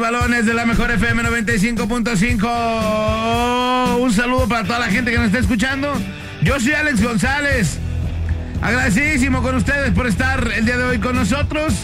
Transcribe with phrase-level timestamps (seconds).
[0.00, 4.00] balones de la mejor FM 95.5.
[4.00, 5.92] Un saludo para toda la gente que nos está escuchando.
[6.42, 7.78] Yo soy Alex González.
[8.62, 11.74] Agradecidísimo con ustedes por estar el día de hoy con nosotros.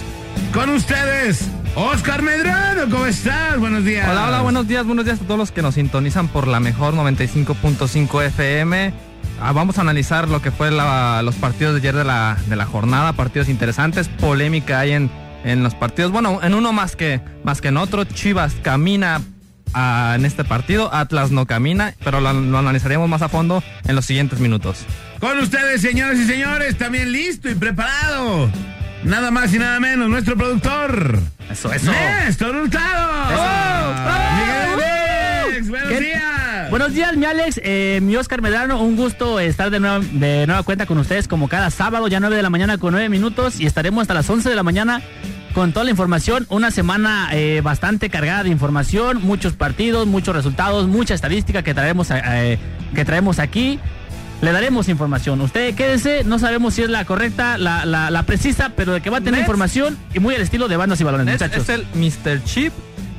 [0.52, 3.58] Con ustedes, Oscar Medrano, ¿cómo estás?
[3.58, 4.08] Buenos días.
[4.08, 6.94] Hola, hola, buenos días, buenos días a todos los que nos sintonizan por la mejor
[6.94, 8.94] 95.5 FM.
[9.40, 12.64] Ah, vamos a analizar lo que fue los partidos de ayer de la, de la
[12.64, 15.10] jornada, partidos interesantes, polémica hay en,
[15.46, 16.12] en los partidos.
[16.12, 19.22] Bueno, en uno más que, más que en otro, Chivas camina
[19.72, 23.94] ah, en este partido, Atlas no camina, pero lo, lo analizaremos más a fondo en
[23.94, 24.84] los siguientes minutos.
[25.20, 28.50] Con ustedes, señores y señores, también listo y preparado.
[29.04, 31.20] Nada más y nada menos, nuestro productor.
[31.48, 31.92] Eso, eso.
[31.92, 33.94] Néstor Hurtado.
[34.36, 34.80] Miguel
[35.44, 36.00] Alex, buenos ¿Qué?
[36.00, 36.70] días.
[36.70, 40.64] Buenos días, mi Alex, eh, mi Oscar Medrano, un gusto estar de nueva, de nueva
[40.64, 43.66] cuenta con ustedes como cada sábado, ya 9 de la mañana con 9 minutos y
[43.66, 45.00] estaremos hasta las 11 de la mañana
[45.56, 46.44] con toda la información.
[46.50, 52.08] Una semana eh, bastante cargada de información, muchos partidos, muchos resultados, mucha estadística que traemos,
[52.10, 52.58] eh,
[52.94, 53.80] que traemos aquí.
[54.42, 55.40] Le daremos información.
[55.40, 59.08] Usted quédese, no sabemos si es la correcta, la, la, la precisa, pero de que
[59.08, 59.44] va a tener Nets.
[59.44, 61.62] información y muy al estilo de bandas y balones, Es, muchachos.
[61.62, 62.44] es el Mr.
[62.44, 62.74] Chip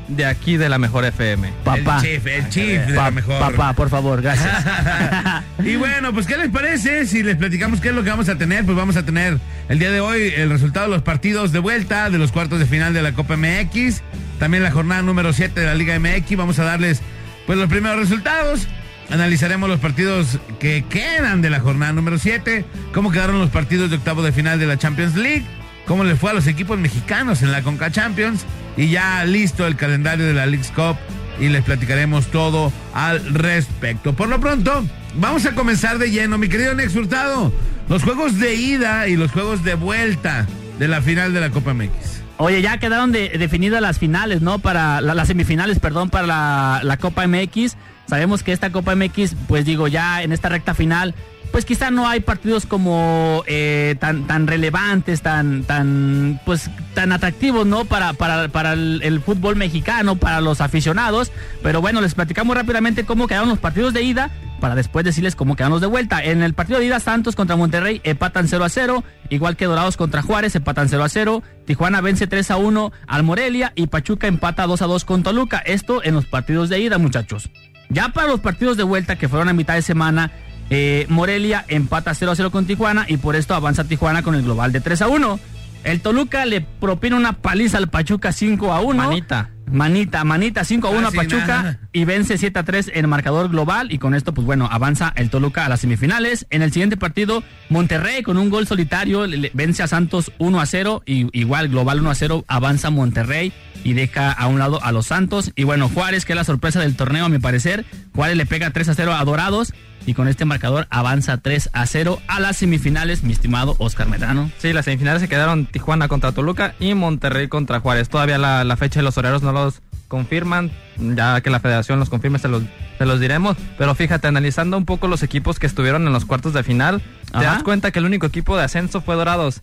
[0.08, 1.52] de aquí de la mejor FM.
[1.64, 1.98] Papá.
[1.98, 3.40] El chief, el chief de Pa- la mejor.
[3.40, 4.66] Papá, por favor, gracias.
[5.64, 8.38] y bueno, pues ¿qué les parece si les platicamos qué es lo que vamos a
[8.38, 8.66] tener?
[8.66, 9.38] Pues vamos a tener
[9.70, 12.66] el día de hoy el resultado de los partidos de vuelta de los cuartos de
[12.66, 14.02] final de la Copa MX,
[14.40, 17.02] también la jornada número 7 de la Liga MX, vamos a darles
[17.46, 18.68] pues los primeros resultados.
[19.10, 23.96] Analizaremos los partidos que quedan de la jornada número 7, cómo quedaron los partidos de
[23.96, 25.46] octavo de final de la Champions League,
[25.88, 28.46] cómo le fue a los equipos mexicanos en la Conca Champions
[28.76, 30.98] y ya listo el calendario de la League's Cup
[31.40, 34.14] y les platicaremos todo al respecto.
[34.14, 34.86] Por lo pronto,
[35.16, 37.52] vamos a comenzar de lleno, mi querido Nex Hurtado,
[37.90, 40.46] los juegos de ida y los juegos de vuelta
[40.78, 42.22] de la final de la Copa MX.
[42.40, 44.60] Oye, ya quedaron de- definidas las finales, ¿no?
[44.60, 47.76] Para la- las semifinales, perdón, para la, la Copa MX.
[48.08, 51.16] Sabemos que esta Copa MX, pues digo, ya en esta recta final,
[51.52, 57.66] pues quizá no hay partidos como eh, tan tan relevantes, tan tan pues tan atractivos,
[57.66, 57.86] ¿no?
[57.86, 61.32] Para para, para el, fútbol mexicano, para los aficionados.
[61.64, 65.56] Pero bueno, les platicamos rápidamente cómo quedaron los partidos de ida para después decirles cómo
[65.56, 66.24] quedan los de vuelta.
[66.24, 69.98] En el partido de ida, Santos contra Monterrey empatan 0 a 0, igual que Dorados
[69.98, 74.28] contra Juárez empatan 0 a 0, Tijuana vence 3 a 1 al Morelia y Pachuca
[74.28, 75.60] empata 2 a 2 con Toluca.
[75.60, 77.50] Esto en los partidos de ida, muchachos.
[77.90, 80.32] Ya para los partidos de vuelta que fueron a mitad de semana,
[80.70, 84.44] eh, Morelia empata 0 a 0 con Tijuana y por esto avanza Tijuana con el
[84.44, 85.40] global de 3 a 1.
[85.84, 89.04] El Toluca le propina una paliza al Pachuca 5 a 1.
[89.04, 89.50] Manita.
[89.70, 91.80] Manita, manita, 5 a 1 a Casi Pachuca nada.
[91.92, 95.12] y vence 7 a 3 en el marcador global y con esto pues bueno, avanza
[95.18, 96.48] el Toluca a las semifinales.
[96.50, 100.62] En el siguiente partido, Monterrey con un gol solitario le- le- vence a Santos 1
[100.62, 103.52] a 0 y igual global 1 a 0 avanza Monterrey
[103.84, 106.80] y deja a un lado a los Santos y bueno, Juárez que es la sorpresa
[106.80, 107.84] del torneo a mi parecer,
[108.16, 109.74] Juárez le pega 3 a 0 a Dorados
[110.08, 114.50] y con este marcador avanza 3 a 0 a las semifinales, mi estimado Oscar Medrano.
[114.58, 118.08] Sí, las semifinales se quedaron Tijuana contra Toluca y Monterrey contra Juárez.
[118.08, 120.72] Todavía la, la fecha de los horarios no los confirman.
[120.98, 122.64] Ya que la federación los confirme, se los,
[122.98, 123.58] se los diremos.
[123.78, 127.38] Pero fíjate, analizando un poco los equipos que estuvieron en los cuartos de final, te
[127.40, 127.56] Ajá.
[127.56, 129.62] das cuenta que el único equipo de ascenso fue Dorados.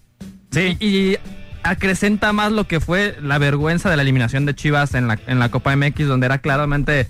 [0.50, 0.76] Sí.
[0.78, 1.18] Y, y
[1.62, 5.38] acrecenta más lo que fue la vergüenza de la eliminación de Chivas en la, en
[5.38, 7.08] la Copa MX, donde era claramente.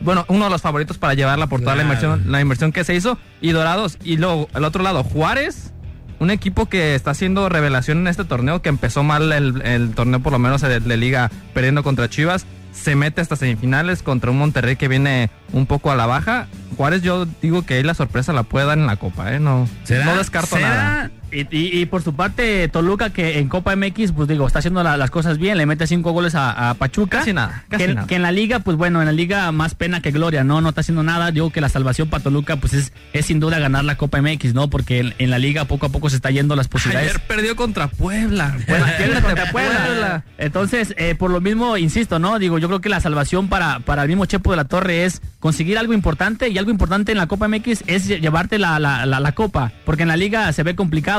[0.00, 2.94] Bueno, uno de los favoritos para llevarla por toda la inversión, la inversión que se
[2.94, 3.18] hizo.
[3.40, 3.98] Y Dorados.
[4.04, 5.72] Y luego, al otro lado, Juárez.
[6.18, 10.20] Un equipo que está haciendo revelación en este torneo, que empezó mal el, el torneo,
[10.20, 12.46] por lo menos de, de liga, perdiendo contra Chivas.
[12.72, 16.46] Se mete hasta semifinales contra un Monterrey que viene un poco a la baja.
[16.78, 19.40] Juárez, yo digo que ahí la sorpresa la puede dar en la Copa, ¿eh?
[19.40, 19.68] No,
[20.04, 20.68] no descarto ¿Será?
[20.68, 21.10] nada.
[21.32, 24.82] Y, y- y por su parte, Toluca, que en Copa MX, pues digo, está haciendo
[24.82, 27.18] la- las cosas bien, le mete cinco goles a, a Pachuca.
[27.18, 28.06] Casi nada, casi que, nada.
[28.06, 30.60] que en la liga, pues bueno, en la liga más pena que gloria, ¿no?
[30.60, 31.30] No está haciendo nada.
[31.32, 34.54] Digo que la salvación para Toluca, pues es, es sin duda ganar la Copa MX,
[34.54, 34.68] ¿no?
[34.70, 37.10] Porque en, en la liga poco a poco se está yendo las posibilidades.
[37.10, 38.56] Ayer perdió contra Puebla.
[38.68, 38.84] Bueno,
[39.22, 40.24] contra Puebla.
[40.38, 42.38] Entonces, eh, por lo mismo, insisto, ¿no?
[42.38, 45.20] Digo, yo creo que la salvación para, para el mismo Chepo de la Torre es
[45.40, 49.06] conseguir algo importante y algo importante en la Copa MX es lle- llevarte la, la,
[49.06, 51.15] la, la Copa, porque en la liga se ve complicado.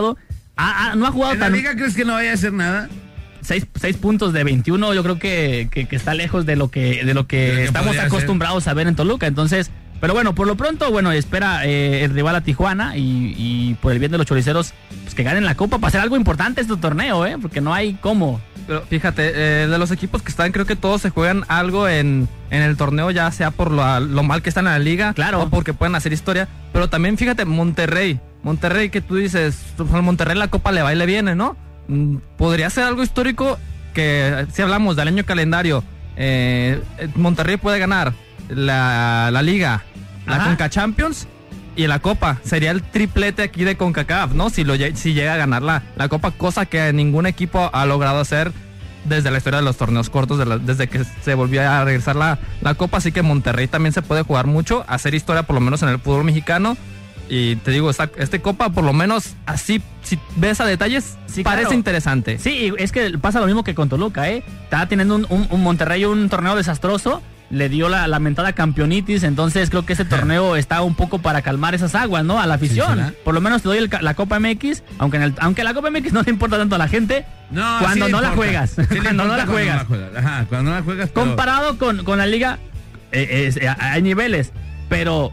[0.55, 2.53] Ah, ah, no ha jugado ¿En la tan liga crees que no vaya a hacer
[2.53, 2.89] nada?
[3.41, 7.05] seis, seis puntos de 21, yo creo que, que, que está lejos de lo que,
[7.05, 9.25] de lo que estamos acostumbrados a ver en Toluca.
[9.27, 9.71] Entonces,
[10.01, 13.93] pero bueno, por lo pronto, bueno, espera eh, el rival a Tijuana y, y por
[13.93, 14.73] el bien de los choriceros,
[15.03, 17.37] pues que ganen la Copa para hacer algo importante este torneo, ¿eh?
[17.41, 18.41] Porque no hay cómo.
[18.67, 22.27] Pero fíjate, eh, de los equipos que están, creo que todos se juegan algo en,
[22.49, 25.43] en el torneo, ya sea por lo, lo mal que están en la liga, Claro.
[25.43, 26.49] o porque pueden hacer historia.
[26.73, 28.19] Pero también fíjate, Monterrey.
[28.43, 29.57] Monterrey, que tú dices,
[29.93, 31.57] al Monterrey la copa le va y le viene, ¿no?
[31.87, 33.57] Mm, Podría ser algo histórico
[33.93, 35.83] que, si hablamos del año calendario,
[36.15, 36.81] eh,
[37.15, 38.13] Monterrey puede ganar
[38.49, 39.83] la, la liga,
[40.25, 40.43] la.
[40.45, 41.27] Conca Champions
[41.75, 42.37] y la Copa.
[42.43, 44.49] Sería el triplete aquí de CONCACAF, ¿no?
[44.49, 48.19] Si, lo, si llega a ganar la, la Copa, cosa que ningún equipo ha logrado
[48.19, 48.51] hacer
[49.05, 52.15] desde la historia de los torneos cortos, de la- desde que se volvió a regresar
[52.15, 52.97] la, la Copa.
[52.97, 55.99] Así que Monterrey también se puede jugar mucho, hacer historia por lo menos en el
[55.99, 56.75] fútbol mexicano.
[57.29, 61.43] Y te digo, esta, este Copa, por lo menos así, si ves a detalles, Sí,
[61.43, 61.75] parece claro.
[61.75, 62.39] interesante.
[62.39, 64.43] Sí, y es que pasa lo mismo que con Toluca, ¿eh?
[64.63, 69.69] Estaba teniendo un, un- un Monterrey un torneo desastroso, le dio la lamentada campeonitis, entonces
[69.69, 72.39] creo que ese torneo está un poco para calmar esas aguas, ¿no?
[72.39, 73.13] A la afición.
[73.25, 75.89] Por lo menos te doy el la Copa MX, aunque, en el- aunque la Copa
[75.91, 78.71] MX no le importa tanto a la gente, No, cuando sí no la juegas.
[78.71, 79.85] Sí le cuando no la juegas.
[80.17, 81.09] Ajá, cuando no la juegas.
[81.13, 82.57] pero- Comparado con, con la liga,
[83.11, 84.51] eh, eh, hay niveles,
[84.89, 85.31] pero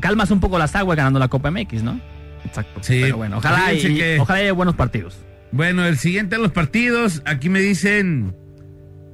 [0.00, 2.00] calmas un poco las aguas ganando la Copa MX, ¿no?
[2.44, 2.80] Exacto.
[2.82, 5.18] Sí, Pero bueno, ojalá, y- que- ojalá haya buenos partidos.
[5.52, 8.34] Bueno, el siguiente a los partidos, aquí me dicen.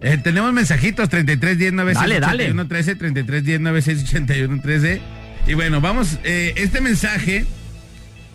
[0.01, 2.35] eh, tenemos mensajitos 33 10 9 Dale, 6 dale.
[2.45, 5.01] 81 13 33 10 9 6 81 13
[5.47, 7.45] y bueno vamos eh, este mensaje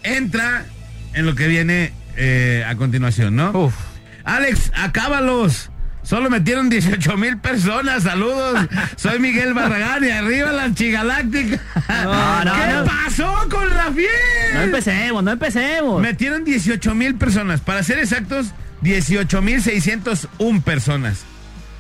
[0.04, 0.66] entra
[1.14, 3.76] en lo que viene eh, a continuación no Uf.
[4.24, 5.70] Alex acábalos
[6.08, 8.04] Solo metieron 18 mil personas.
[8.04, 8.66] Saludos.
[8.96, 11.60] Soy Miguel Barragán y arriba la chigaláctica.
[12.04, 12.86] No, no, ¿Qué no.
[12.86, 14.08] pasó con la fiel?
[14.54, 16.02] No empecemos, no empecemos.
[16.02, 17.60] Metieron 18 mil personas.
[17.60, 18.48] Para ser exactos,
[18.82, 21.26] 18 mil 601 personas.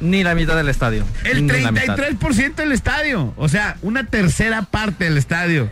[0.02, 1.06] Ni la mitad del estadio.
[1.24, 1.98] El Ni la mitad.
[1.98, 3.34] 33% del estadio.
[3.38, 5.72] O sea, una tercera parte del estadio.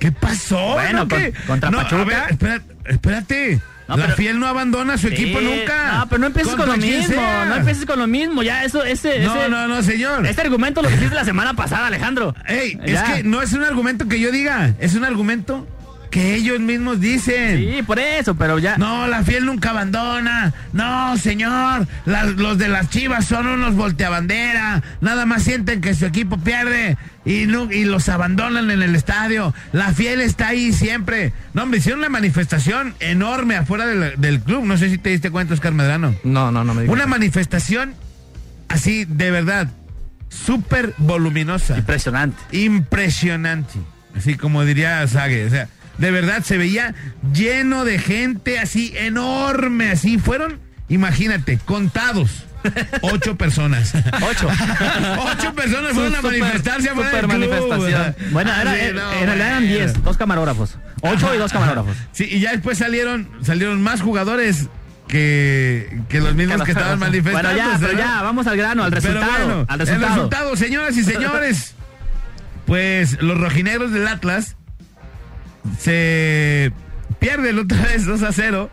[0.00, 0.72] ¿Qué pasó?
[0.74, 1.08] Bueno, ¿No?
[1.08, 1.32] ¿Qué?
[1.32, 2.04] con- contra No, a Pachuca.
[2.04, 3.60] ver, espera- espérate.
[3.88, 5.98] No, la pero- fiel no abandona a su equipo nunca.
[5.98, 7.14] No, pero no empieces con lo mismo.
[7.14, 7.44] sea.
[7.46, 8.42] No empieces con lo mismo.
[8.42, 10.26] Ya, eso, ese, No, ese- no, no, señor.
[10.26, 12.34] Este argumento lo hiciste la semana pasada, Alejandro.
[12.46, 15.66] Ey, es que no es un argumento que yo diga, es un argumento
[16.10, 17.58] que ellos mismos dicen.
[17.58, 18.78] Sí, por eso, pero ya.
[18.78, 20.52] No, la fiel nunca abandona.
[20.72, 21.86] No, señor.
[22.06, 24.82] Las- los de las chivas son unos volteabandera.
[25.00, 26.96] Nada más sienten que su equipo pierde
[27.28, 29.54] y, no- y los abandonan en el estadio.
[29.72, 31.32] La fiel está ahí siempre.
[31.54, 34.64] No, hombre, hicieron una manifestación enorme afuera del, del club.
[34.64, 36.14] No sé si te diste cuenta, Oscar Medrano.
[36.24, 36.94] No, no, no me digas.
[36.94, 37.94] Una manifestación
[38.68, 39.68] así, de verdad,
[40.28, 41.76] súper voluminosa.
[41.78, 42.36] Impresionante.
[42.52, 43.78] Impresionante.
[44.16, 45.44] Así como diría Sague.
[45.46, 46.94] O sea, de verdad se veía
[47.32, 49.90] lleno de gente así enorme.
[49.90, 50.58] Así fueron,
[50.88, 52.44] imagínate, contados.
[53.02, 53.92] Ocho personas.
[53.94, 54.48] Ocho.
[54.48, 57.30] Ocho personas fueron a manifestarse afuera del club.
[57.38, 58.16] manifestación.
[58.32, 59.66] Bueno, era- así, era- no, en realidad eran.
[59.68, 60.76] 10, dos camarógrafos.
[61.02, 61.96] Ocho y dos camarógrafos.
[62.12, 64.66] Sí, y ya después salieron, salieron más jugadores
[65.06, 67.48] que, que los mismos que estaban manifestando.
[67.48, 69.32] Bueno, ya, pero ya, vamos al grano, al resultado.
[69.46, 70.14] bueno, al El resultado.
[70.14, 71.74] resultado, señoras y señores.
[72.66, 74.56] pues los rojinegros del Atlas
[75.78, 76.72] se
[77.18, 78.70] pierden otra vez 2 a 0.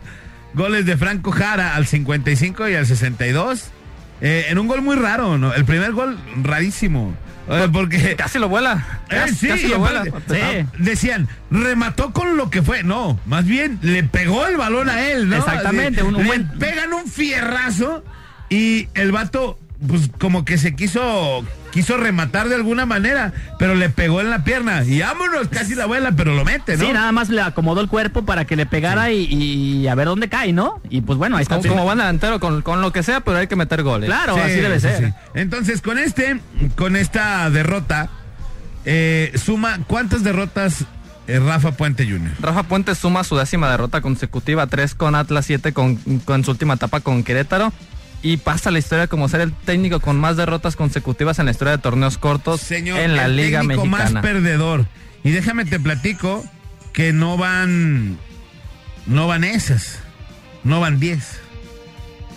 [0.54, 3.70] Goles de Franco Jara al 55 y al 62.
[4.20, 5.52] Eh, en un gol muy raro, ¿no?
[5.54, 7.14] El primer gol rarísimo.
[7.48, 9.00] Eh, porque Casi lo vuela.
[9.08, 10.02] eh, Casi, sí, casi y lo vuela.
[10.04, 10.66] Sí.
[10.78, 12.82] decían, remató con lo que fue.
[12.82, 15.36] No, más bien le pegó el balón a él, ¿no?
[15.36, 18.02] Exactamente, un le buen- pegan un fierrazo
[18.48, 19.58] y el vato,
[19.88, 24.42] pues como que se quiso, quiso rematar de alguna manera, pero le pegó en la
[24.42, 26.86] pierna y vámonos, casi la vuela, pero lo mete, ¿no?
[26.86, 30.06] Sí, nada más le acomodó el cuerpo para que le pegara y, y a ver
[30.06, 30.80] dónde cae, ¿no?
[30.88, 31.56] Y pues bueno, ahí está.
[31.58, 34.08] Como, como van delantero con, con lo que sea, pero hay que meter goles.
[34.08, 35.08] Claro, Sí, así debe ser.
[35.08, 35.12] sí.
[35.34, 36.40] Entonces, con este,
[36.76, 38.08] con esta derrota,
[38.86, 40.84] eh, suma, ¿cuántas derrotas
[41.26, 42.32] eh, Rafa Puente Jr.?
[42.40, 46.74] Rafa Puente suma su décima derrota consecutiva, tres con Atlas, siete con, con su última
[46.74, 47.72] etapa con Querétaro.
[48.22, 51.72] Y pasa la historia como ser el técnico con más derrotas consecutivas en la historia
[51.76, 54.10] de torneos cortos Señor, en la el Liga técnico Mexicana.
[54.10, 54.86] más perdedor.
[55.22, 56.44] Y déjame te platico
[56.92, 58.18] que no van,
[59.06, 59.98] no van esas,
[60.64, 61.40] no van 10,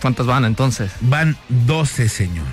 [0.02, 0.92] ¿Cuántos van entonces?
[1.02, 2.46] van 12, señor.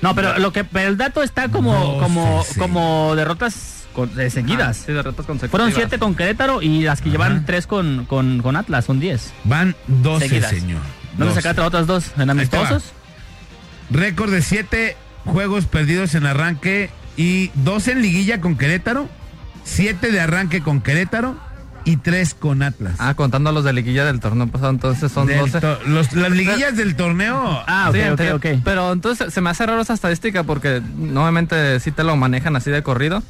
[0.00, 2.58] No, pero lo que pero el dato está como como sí.
[2.58, 3.84] como derrotas
[4.14, 4.78] de seguidas.
[4.82, 5.50] Ah, sí, derrotas consecutivas.
[5.50, 7.12] Fueron siete con Querétaro y las que Ajá.
[7.18, 9.32] llevan tres con, con, con Atlas, son 10.
[9.42, 10.50] Van 12, Seguidas.
[10.50, 10.80] señor.
[11.18, 11.42] ¿Dónde 12.
[11.42, 12.12] sacaste las otras dos?
[12.16, 12.84] ¿En amistosos?
[13.90, 19.08] Récord de 7 juegos perdidos en arranque y 2 en liguilla con Querétaro,
[19.64, 21.36] 7 de arranque con Querétaro
[21.84, 22.94] y 3 con Atlas.
[22.98, 25.60] Ah, contando los de liguilla del torneo pasado, entonces son Del 12.
[25.60, 27.62] to- los- las liguillas del torneo.
[27.66, 28.46] Ah, ok, Sí, ok.
[28.62, 32.70] Pero entonces se me hace raro esa estadística porque nuevamente sí te lo manejan así
[32.70, 33.22] de corrido.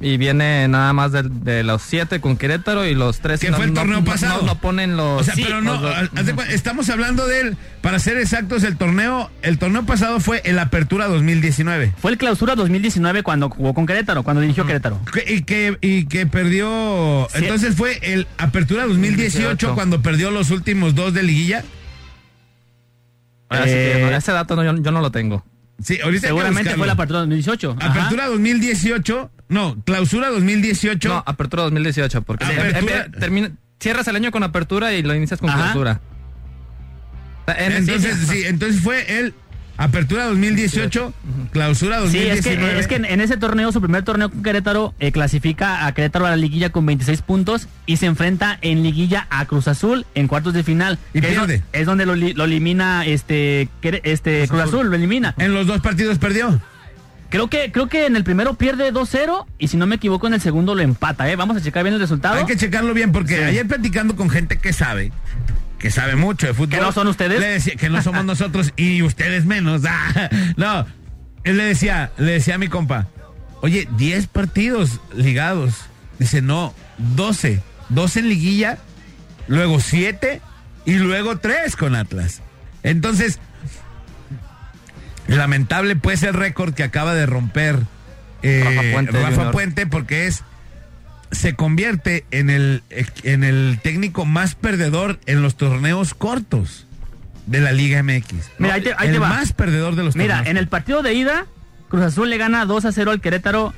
[0.00, 3.64] Y viene nada más de, de los siete con Querétaro y los tres Que fue
[3.64, 4.42] el torneo pasado.
[4.42, 5.22] No, no ponen los.
[5.22, 5.94] O sea, Sí, pero no, los dos.
[6.14, 10.40] haz de cuenta, estamos hablando del, para ser exactos, el torneo, el torneo pasado fue
[10.44, 11.94] el Apertura 2019.
[11.98, 15.00] Fue el clausura 2019 cuando jugó con Querétaro, cuando dirigió Querétaro.
[15.12, 17.38] Que- y que y que perdió Sí.
[17.42, 19.74] entonces fue el Apertura 2018 2018.
[19.74, 21.64] cuando perdió los últimos dos de liguilla.
[23.48, 25.44] Así que Eh, no, ese dato no, yo, yo no lo tengo.
[25.82, 27.76] Sí, ahorita Seguramente fue la apertura 2018.
[27.78, 27.90] Ajá.
[27.90, 31.08] Apertura 2018, no, clausura 2018.
[31.08, 35.14] No, apertura 2018, porque Apertura- eh, eh, termina- cierras el año con apertura y lo
[35.14, 35.58] inicias con Ajá.
[35.60, 36.00] clausura.
[37.56, 39.34] En- entonces, sí, entonces fue el
[39.78, 41.14] apertura 2018,
[41.52, 42.72] clausura Sí, es 2019.
[42.74, 45.92] que, es que en, en ese torneo, su primer torneo con Querétaro, eh, clasifica a
[45.94, 50.04] Querétaro a la liguilla con 26 puntos y se enfrenta en liguilla a Cruz Azul
[50.14, 50.98] en cuartos de final.
[51.14, 51.62] Y es, pierde.
[51.72, 53.68] es donde lo, li- lo elimina este,
[54.02, 54.88] este Cruz, Azul.
[54.90, 55.34] lo elimina.
[55.38, 56.60] En los dos partidos perdió.
[57.30, 60.32] Creo que, creo que en el primero pierde 2-0 y si no me equivoco en
[60.34, 61.36] el segundo lo empata, ¿eh?
[61.36, 62.36] Vamos a checar bien el resultado.
[62.36, 63.42] Hay que checarlo bien porque Sí.
[63.42, 65.12] ayer platicando con gente que sabe,
[65.78, 66.70] que sabe mucho de fútbol.
[66.70, 67.40] ¿Que no son ustedes?
[67.40, 69.82] Le decía, que no somos nosotros y ustedes menos.
[69.90, 70.86] Ah, no,
[71.44, 73.08] él le decía, le decía a mi compa,
[73.60, 75.74] oye, 10 partidos ligados.
[76.18, 77.62] Dice, no, 12.
[77.90, 78.78] 12 en liguilla,
[79.46, 80.40] luego 7
[80.84, 82.42] y luego 3 con Atlas.
[82.82, 83.38] Entonces,
[85.26, 87.78] lamentable pues el récord que acaba de romper
[88.42, 89.50] eh, Rafa Puente, Rafa.
[89.50, 90.42] Puente porque es
[91.30, 92.82] se convierte en el,
[93.22, 96.86] en el técnico más perdedor en los torneos cortos
[97.46, 98.34] de la Liga MX.
[98.58, 99.28] Mira, ahí te- ahí el te va.
[99.28, 100.50] más perdedor de los Mira, torneos.
[100.50, 101.46] en el partido de ida,
[101.88, 103.72] Cruz Azul le gana 2 a 0 al Querétaro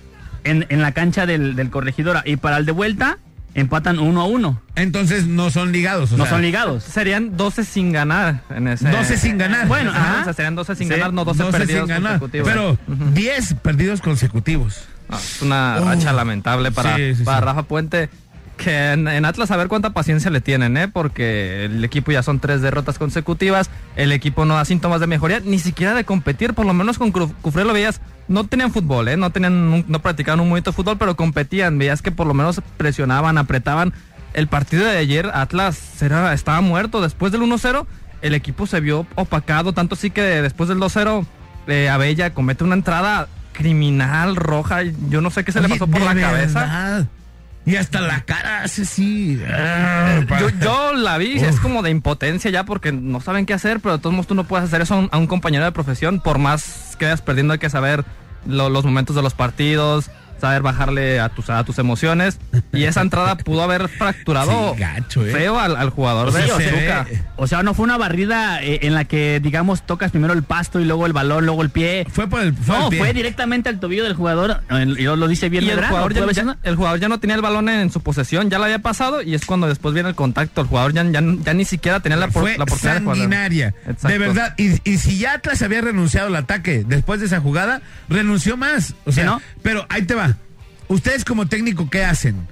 [0.44, 2.22] en, en la cancha del, del Corregidora.
[2.24, 3.18] Y para el de vuelta,
[3.54, 4.62] empatan 1 a 1.
[4.76, 6.12] Entonces no son ligados.
[6.12, 6.82] o No sea, son ligados.
[6.84, 8.88] Serían 12 sin ganar en ese.
[8.88, 9.66] 12 sin ganar.
[9.68, 12.18] Bueno, o sea, serían 12 sin Sí, ganar, no 12, 12 perdidos sin ganar.
[12.18, 12.48] consecutivos.
[12.48, 12.78] Pero
[13.14, 14.84] 10 perdidos consecutivos.
[15.10, 15.84] No, es una Oh.
[15.84, 17.40] racha lamentable para, Sí, sí, para.
[17.40, 18.08] Rafa Puente.
[18.56, 20.86] Que en, en Atlas a ver cuánta paciencia le tienen, ¿eh?
[20.86, 23.70] Porque el equipo ya son tres derrotas consecutivas.
[23.96, 26.52] El equipo no da síntomas de mejoría, ni siquiera de competir.
[26.52, 28.02] Por lo menos con Cufré lo veías.
[28.28, 29.16] No tenían fútbol, ¿eh?
[29.16, 31.78] No, tenían no practicaban un momento de fútbol, pero competían.
[31.78, 33.94] Veías que por lo menos presionaban, apretaban.
[34.34, 37.00] El partido de ayer, Atlas era, estaba muerto.
[37.00, 37.86] Después del 1-0,
[38.20, 39.72] el equipo se vio opacado.
[39.72, 41.24] Tanto así que después del 2-0,
[41.66, 44.82] eh, Abella comete una entrada criminal roja.
[45.08, 47.06] Yo no sé qué se le pasó por la cabeza.
[47.66, 49.38] Y hasta la cara hace así.
[49.46, 51.42] Ah, Yo, yo la vi, Uf.
[51.42, 54.34] es como de impotencia ya porque no saben qué hacer, pero de todos modos tú
[54.34, 57.20] no puedes hacer eso a un, a un compañero de profesión, por más que vayas
[57.20, 58.04] perdiendo hay que saber
[58.46, 62.38] lo- los momentos de los partidos, saber bajarle a tus, a tus emociones.
[62.72, 65.30] Y esa entrada pudo haber fracturado Sí, gacho, ¿eh?
[65.32, 67.06] feo al, al jugador de Sí, se Pachuca.
[67.10, 67.22] ve.
[67.36, 70.80] O sea, no fue una barrida eh, en la que, digamos, tocas primero el pasto
[70.80, 72.06] y luego el balón, luego el pie.
[72.10, 72.98] Fue por el, fue No, pie.
[72.98, 74.62] fue directamente al tobillo del jugador.
[74.70, 77.42] eh, Y lo dice bien Y el jugador, ya, el jugador ya no tenía el
[77.42, 80.60] balón en su posesión, ya lo había pasado y es cuando después viene el contacto.
[80.60, 83.74] El jugador ya, ya, ya ni siquiera tenía la, por- fue la oportunidad de jugar.
[84.02, 84.54] De verdad.
[84.56, 88.94] Y, y si ya Atlas había renunciado al ataque después de esa jugada, renunció más.
[89.06, 89.42] O sea, ¿no?
[89.62, 90.29] pero ahí te va.
[90.90, 92.48] Ustedes como técnico, ¿qué hacen?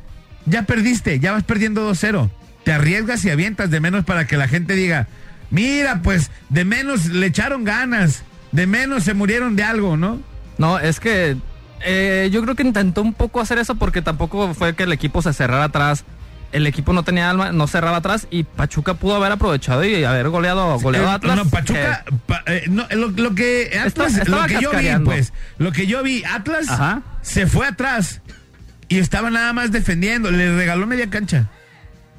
[0.47, 2.31] Ya perdiste, ya vas perdiendo 2-0.
[2.65, 5.09] Te arriesgas y avientas de menos para que la gente diga,
[5.51, 10.21] mira, pues de menos le echaron ganas, de menos se murieron de algo, ¿no?
[10.57, 11.37] No, es que
[11.85, 15.21] eh, yo creo que intentó un poco hacer eso porque tampoco fue que el equipo
[15.21, 16.05] se cerrara atrás.
[16.51, 20.31] El equipo no tenía alma, no cerraba atrás y Pachuca pudo haber aprovechado y haber
[20.31, 21.37] goleado, goleado a Eh, Atlas.
[21.37, 25.35] No, Pachuca, pa- eh, no, lo, lo que Atlas, Está- lo que yo vi, pues,
[25.59, 27.03] lo que yo vi, Atlas Ajá.
[27.21, 28.23] se fue atrás
[28.89, 31.49] y estaba nada más defendiendo, le regaló media cancha.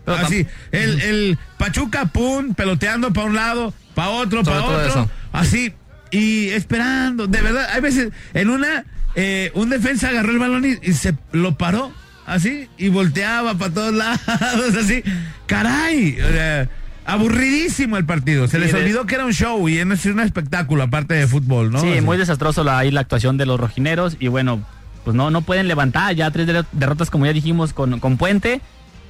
[0.05, 5.11] Pero Así, el, el Pachuca, pum, peloteando para un lado, para otro, para otro, eso.
[5.31, 5.73] así,
[6.11, 8.85] y esperando, de verdad, hay veces, en una,
[9.15, 11.91] eh, un defensa agarró el balón y, y se lo paró,
[12.25, 15.03] así, y volteaba para todos lados, así,
[15.45, 16.69] caray, o sea,
[17.05, 20.83] aburridísimo el partido, se Sí, les olvidó que era un show y es un espectáculo
[20.83, 21.81] aparte de fútbol, ¿no?
[21.81, 22.01] Sí, Así.
[22.01, 24.15] muy desastroso la, ahí la actuación de los rojineros.
[24.19, 24.63] Y bueno,
[25.03, 28.61] pues no, no pueden levantar ya tres de- derrotas, como ya dijimos, con, con Puente.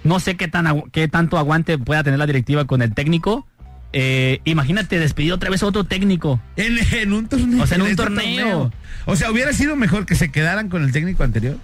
[0.03, 3.45] No sé qué, tan, qué tanto aguante pueda tener la directiva con el técnico.
[3.91, 6.39] Eh, imagínate despedir otra vez a otro técnico.
[6.55, 7.63] En, en un torneo.
[7.63, 8.71] O sea, en un este torneo.
[9.05, 11.57] O sea, hubiera sido mejor que se quedaran con el técnico anterior.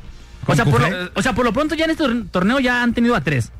[0.47, 2.83] O sea, por lo, o sea, por lo pronto ya en este tor- torneo ya
[2.83, 3.51] han tenido a tres.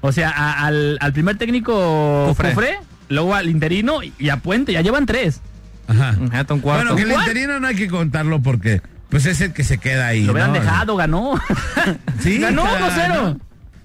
[0.00, 2.50] O sea, a- al, al primer técnico Cufré.
[2.50, 5.40] Cufré, luego al interino y a Puente, ya llevan tres.
[5.86, 6.12] Ajá.
[6.12, 6.92] Fíjate, un cuarto.
[6.92, 10.06] Bueno, que el interino no hay que contarlo porque pues es el que se queda
[10.08, 10.24] ahí.
[10.24, 10.60] Lo hubieran ¿no?
[10.60, 11.34] dejado, ganó.
[12.20, 13.30] Sí, ganó claro.
[13.34, 13.38] 1-0.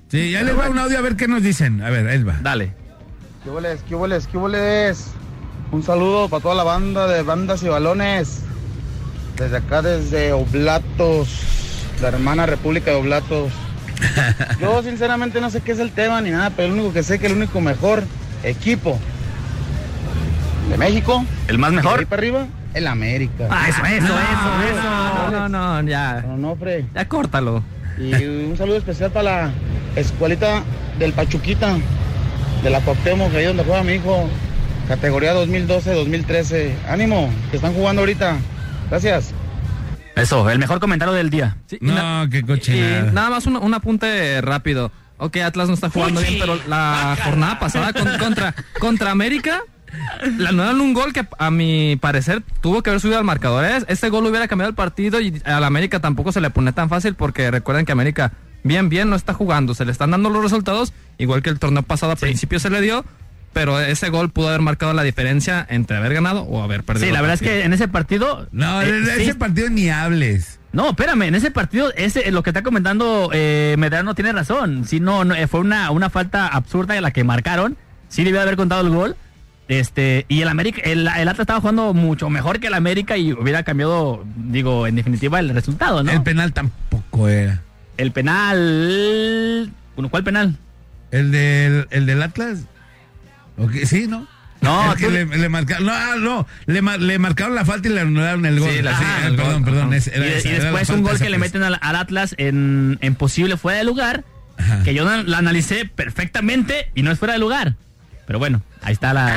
[0.09, 1.81] Sí, ya les va un audio a ver qué nos dicen.
[1.81, 2.37] A ver, él va.
[2.41, 2.73] Dale.
[3.43, 3.81] ¿Qué hueles?
[3.87, 4.27] ¿Qué hueles?
[4.27, 5.07] ¿Qué hueles?
[5.71, 8.41] Un saludo para toda la banda de bandas y balones.
[9.37, 11.29] Desde acá, desde Oblatos,
[12.01, 13.51] la hermana República de Oblatos.
[14.61, 17.17] Yo sinceramente no sé qué es el tema ni nada, pero lo único que sé
[17.19, 18.03] que el único mejor
[18.43, 18.99] equipo
[20.69, 21.99] de México, El más mejor.
[21.99, 23.47] ahí para arriba, el América.
[23.49, 24.13] Ah, eso, eso, eso,
[24.71, 25.31] eso.
[25.31, 26.23] No, no, no, ya.
[26.27, 26.85] Onofre.
[26.93, 27.63] Ya córtalo.
[27.97, 29.51] Y un saludo especial para la
[29.95, 30.63] escuelita
[30.97, 31.75] del Pachuquita,
[32.63, 34.27] de la Cuauhtémoc, ahí donde juega mi hijo,
[34.87, 36.73] categoría 2012-2013.
[36.89, 38.37] Ánimo, que están jugando ahorita.
[38.89, 39.33] Gracias.
[40.15, 41.57] Eso, el mejor comentario del día.
[41.67, 43.11] Sí, y No, na- qué y cochinada.
[43.11, 44.91] nada más un, un apunte rápido.
[45.17, 49.61] Ok, Atlas no está jugando bien, pero la jornada pasada con- contra, contra América
[50.37, 53.65] le anularon un gol que a mi parecer tuvo que haber subido al marcador.
[53.65, 53.83] ¿eh?
[53.87, 57.15] Este gol hubiera cambiado el partido y al América tampoco se le pone tan fácil
[57.15, 58.33] porque recuerden que América
[58.63, 59.75] bien, bien no está jugando.
[59.75, 62.81] Se le están dando los resultados, igual que el torneo pasado a principio se le
[62.81, 63.05] dio,
[63.53, 67.07] pero ese gol pudo haber marcado la diferencia entre haber ganado o haber perdido.
[67.07, 68.47] Sí, la verdad es que en ese partido.
[68.51, 70.59] No, eh, sí, ese partido ni hables.
[70.71, 74.85] No, espérame, en ese partido, ese, lo que está comentando eh, Medrano tiene razón.
[74.85, 77.77] Sí, no, no, eh, fue una, una falta absurda de la que marcaron.
[78.09, 79.15] Sí debió haber contado el gol.
[79.67, 83.31] Este, y el América, el, el Atlas estaba jugando mucho mejor que el América y
[83.33, 86.11] hubiera cambiado, digo, en definitiva, el resultado, ¿no?
[86.11, 87.61] El penal tampoco era.
[87.97, 89.71] El penal.
[89.95, 90.57] Bueno, ¿cuál penal?
[91.11, 92.59] ¿El del, el del Atlas?
[93.85, 94.27] Sí, ¿no?
[94.61, 97.99] No, que le, le marcaron, no, ah, no, le, le marcaron la falta y le
[98.01, 98.69] anularon el gol.
[98.71, 99.93] Sí, la- Sí, ah, el perdón, gol, perdón.
[99.93, 103.15] es- Y, de- esa, después un gol que le meten al, al Atlas en, en
[103.15, 104.23] posible fuera de lugar.
[104.57, 104.83] Ajá.
[104.83, 107.75] Que yo la analicé perfectamente y no es fuera de lugar.
[108.25, 109.33] Pero bueno, ahí está la.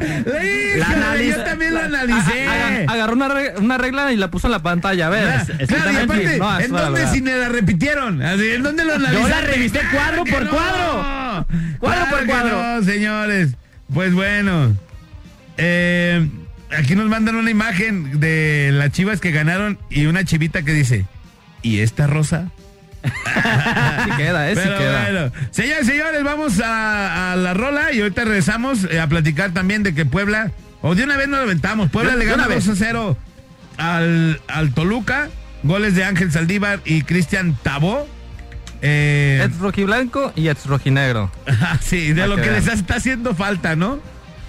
[0.00, 2.46] Le La analiza- yo también la- analicé.
[2.46, 5.28] Aga- Agarró una, reg- una regla y la puso en la pantalla, a ver.
[5.58, 8.22] Es- claro, y aparte, No, ¿en dónde si me la repitieron?
[8.22, 9.30] Así, ¿En dónde lo analizaste?
[9.30, 11.46] la revisé cuadro ¡Claro por cuadro!
[11.78, 12.62] Cuadro ¡Claro por cuadro!
[12.62, 13.50] no, señores.
[13.92, 14.76] Pues bueno.
[15.56, 16.28] eh,
[16.76, 21.04] aquí nos mandan una imagen de las chivas que ganaron y una chivita que dice,
[21.62, 22.50] ¿y esta rosa?
[24.04, 25.02] Sí queda, eh, sí Pero queda.
[25.02, 29.82] bueno, señores, señores, vamos a, a la rola y ahorita regresamos eh, a platicar también
[29.82, 32.66] de que Puebla, o de una vez nos lo aventamos, Puebla le gana una 2
[32.66, 32.68] vez.
[32.68, 33.16] a 0
[33.78, 35.28] al, al Toluca,
[35.62, 38.06] goles de Ángel Saldívar y Cristian Tabó.
[38.82, 41.30] Eh, Ex rojiblanco y ex rojinegro.
[41.80, 44.00] sí, de lo que que les está haciendo falta, ¿no?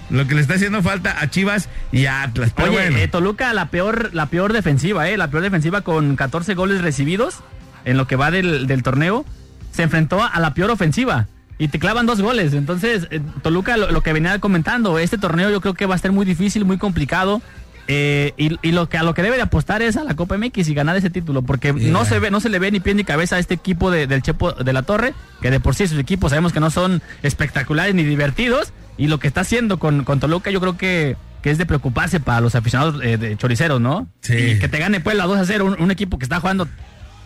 [0.10, 2.52] Lo que le está haciendo falta a Chivas y a Atlas.
[2.56, 2.98] Pero Oye, bueno.
[2.98, 5.18] eh, Toluca la peor, la peor defensiva, ¿eh?
[5.18, 7.40] La peor defensiva con 14 goles recibidos
[7.86, 9.26] en lo que va del, del torneo.
[9.72, 12.54] Se enfrentó a la peor ofensiva y te clavan dos goles.
[12.54, 15.98] Entonces, eh, Toluca, lo, lo que venía comentando, este torneo yo creo que va a
[15.98, 17.42] ser muy difícil, muy complicado.
[17.88, 20.38] eh, y, y lo que a lo que debe de apostar es a la Copa
[20.38, 22.94] MX y ganar ese título, porque no se ve, no se le ve ni pie
[22.94, 25.88] ni cabeza a este equipo de- del Chepo de la Torre, que de por sí
[25.88, 30.04] sus equipos sabemos que no son espectaculares ni divertidos, y lo que está haciendo con,
[30.04, 33.82] con Toluca yo creo que, que es de preocuparse para los aficionados eh, de choriceros,
[33.82, 34.08] ¿no?
[34.22, 34.36] Sí.
[34.38, 36.68] Y que te gane pues la 2 a 0, un, un equipo que está jugando,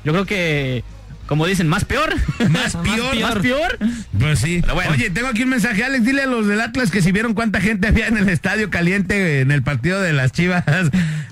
[0.06, 0.86] yo creo que,
[1.28, 2.15] como dicen, más peor.
[2.50, 3.20] Más peor.
[3.20, 3.78] más peor.
[4.18, 4.62] Pues sí.
[4.74, 4.91] Bueno.
[4.91, 6.06] Oye, tengo aquí un mensaje, Alex.
[6.06, 9.41] Dile a los del Atlas que si vieron cuánta gente había en el estadio caliente
[9.41, 10.63] en el partido de las Chivas.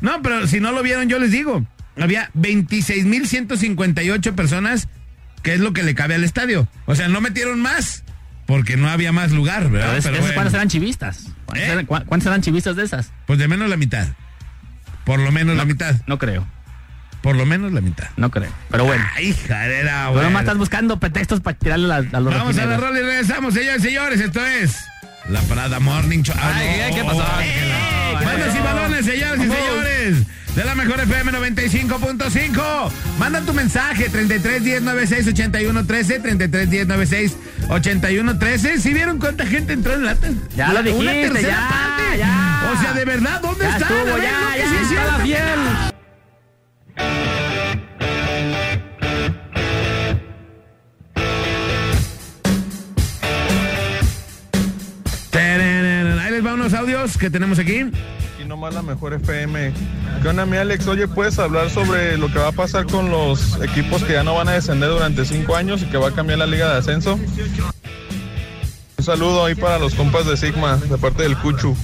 [0.01, 1.65] No, pero si no lo vieron, yo les digo.
[1.95, 4.87] Había 26.158 personas,
[5.43, 6.67] que es lo que le cabe al estadio.
[6.85, 8.03] O sea, no metieron más,
[8.47, 9.87] porque no había más lugar, ¿verdad?
[9.89, 11.25] Pero es- Pero esas bueno, ¿Cuántas eran chivistas?
[11.45, 11.71] ¿Cuántas, ¿Eh?
[11.71, 13.11] eran, cuántas eran chivistas de esas?
[13.27, 14.07] Pues de menos la mitad.
[15.05, 15.95] Por lo menos la mitad.
[16.07, 16.47] No creo,
[17.23, 18.09] Por lo menos la mitad.
[18.17, 18.51] no creo.
[18.69, 19.03] Pero bueno.
[19.15, 20.29] Ay, hija, era Pero bueno.
[20.29, 23.53] nomás estás buscando pretextos para tirarle a, a los Vamos a la rola y regresamos,
[23.55, 24.19] señores y señores.
[24.21, 24.75] Esto es
[25.29, 26.35] La Parada Morning Show.
[26.37, 26.95] Ah, Ay, no.
[26.97, 27.25] ¿qué pasó?
[27.35, 28.25] Ay, ¿Qué que no.
[28.25, 30.17] Bandas y balones, señores y señores.
[30.53, 32.91] De la mejor FM 95.5.
[33.17, 37.35] Manda tu mensaje 33 10 96 81 13 33 10 96
[37.69, 38.79] 81 13.
[38.79, 40.15] ¿Sí vieron cuánta gente entró en la
[40.55, 42.17] Ya lo Una dijiste, tercera ya, parte.
[42.19, 42.71] ya.
[42.77, 43.91] O sea, de verdad, ¿dónde Ya están?
[43.97, 45.92] estuvo, A ver, ya, ya, sí es está la fiel.
[55.35, 57.85] Ahí les va unos audios que tenemos aquí.
[58.41, 59.73] Y nomás la mejor FM.
[60.21, 60.87] ¿Qué onda, mi Alex?
[60.87, 64.35] Oye, ¿puedes hablar sobre lo que va a pasar con los equipos que ya no
[64.35, 67.19] van a descender durante cinco años y que va a cambiar la liga de ascenso?
[68.97, 71.75] Un saludo ahí para los compas de Sigma, de parte del Cuchu.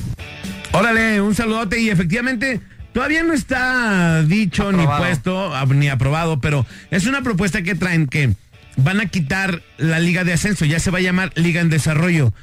[0.71, 2.61] Órale, un saludote y efectivamente
[2.99, 8.33] todavía no está dicho ni puesto ni aprobado, pero es una propuesta que traen que
[8.75, 12.33] van a quitar la liga de ascenso, ya se va a llamar liga en desarrollo.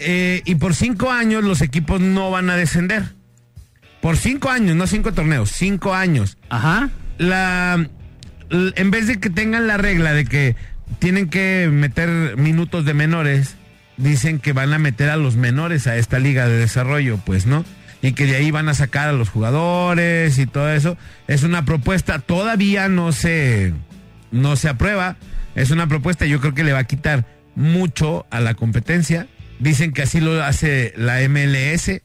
[0.00, 3.04] Eh, y por cinco años los equipos no van a descender.
[4.00, 6.38] Por cinco años, no cinco torneos, cinco años.
[6.48, 6.90] Ajá.
[7.18, 7.88] La,
[8.50, 10.56] en vez de que tengan la regla de que
[10.98, 13.54] tienen que meter minutos de menores,
[13.96, 17.64] dicen que van a meter a los menores a esta liga de desarrollo, pues, ¿no?
[18.04, 20.98] Y que de ahí van a sacar a los jugadores y todo eso.
[21.26, 23.72] Es una propuesta, todavía no se,
[24.30, 25.16] no se aprueba.
[25.54, 29.26] Es una propuesta, yo creo que le va a quitar mucho a la competencia.
[29.58, 32.02] Dicen que así lo hace la MLS.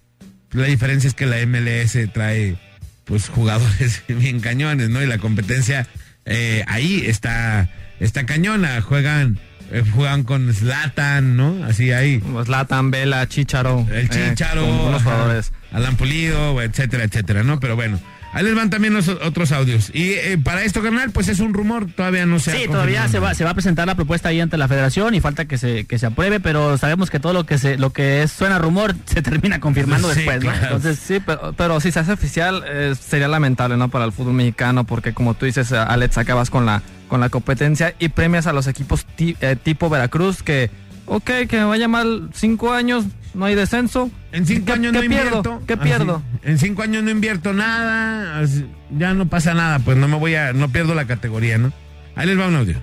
[0.52, 2.56] La diferencia es que la MLS trae
[3.04, 5.04] pues jugadores bien cañones, ¿no?
[5.04, 5.86] Y la competencia
[6.24, 8.80] eh, ahí está, está cañona.
[8.80, 9.38] Juegan,
[9.72, 11.64] eh, juegan con Zlatan, ¿no?
[11.66, 12.22] Así ahí.
[12.46, 13.86] Zlatan, Vela, Chicharo.
[13.92, 15.52] El eh, Chicharo, con ajá, jugadores.
[15.72, 17.60] Alan Pulido, etcétera, etcétera, ¿no?
[17.60, 18.00] Pero bueno,
[18.32, 19.90] Ahí les van también los otros audios.
[19.94, 23.08] Y eh, para esto, carnal, pues es un rumor, todavía no se ha Sí, todavía
[23.08, 25.58] se va, se va a presentar la propuesta ahí ante la federación y falta que
[25.58, 28.60] se, que se apruebe, pero sabemos que todo lo que se, lo que es, suena
[28.60, 30.54] rumor se termina confirmando Sí, después, ¿no?
[30.54, 33.90] Entonces, Sí, pero, pero si se hace oficial eh, sería lamentable, ¿no?
[33.90, 37.30] Para el fútbol mexicano, porque como tú dices, eh, Alex, acabas con la, con la
[37.30, 40.70] competencia y premias a los equipos ti- eh, tipo Veracruz que,
[41.08, 44.10] ok, que me vaya mal cinco años, no hay descenso.
[44.32, 45.26] En cinco ¿Qué- años qué no pierdo?
[45.38, 45.62] invierto.
[45.68, 45.84] ¿Qué Así.
[45.84, 46.22] pierdo?
[46.44, 48.40] En cinco años no invierto nada.
[48.40, 51.72] así, ya no pasa nada, pues no me voy a, no pierdo la categoría, ¿no?
[52.16, 52.82] Ahí les va un audio.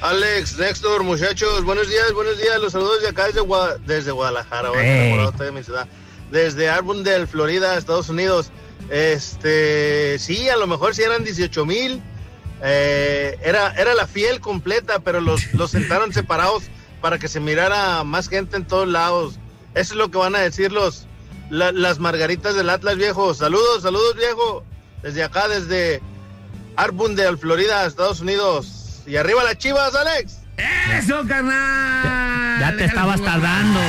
[0.00, 2.60] Alex, Néstor, muchachos, buenos días, buenos días.
[2.60, 5.00] Los saludos de acá desde, Gua- desde Guadalajara, ahora Ey.
[5.06, 5.88] enamorado estoy de mi ciudad.
[6.30, 8.52] Desde Arbondale, Florida, Estados Unidos.
[8.90, 12.00] Este, sí, a lo mejor si eran 18 mil.
[12.62, 16.64] eh, era, era la fiel completa, pero los, los sentaron separados
[17.00, 19.38] para que se mirara más gente en todos lados.
[19.74, 21.06] Eso es lo que van a decir los,
[21.50, 23.34] la- las margaritas del Atlas, viejo.
[23.34, 24.64] Saludos, saludos, viejo.
[25.02, 26.00] Desde acá, desde
[26.76, 29.02] Arbondale, Florida, Estados Unidos.
[29.06, 30.38] Y arriba las chivas, Alex.
[30.98, 32.58] ¡Eso, carnal!
[32.60, 33.80] ya te Déjale estabas pongo- tardando.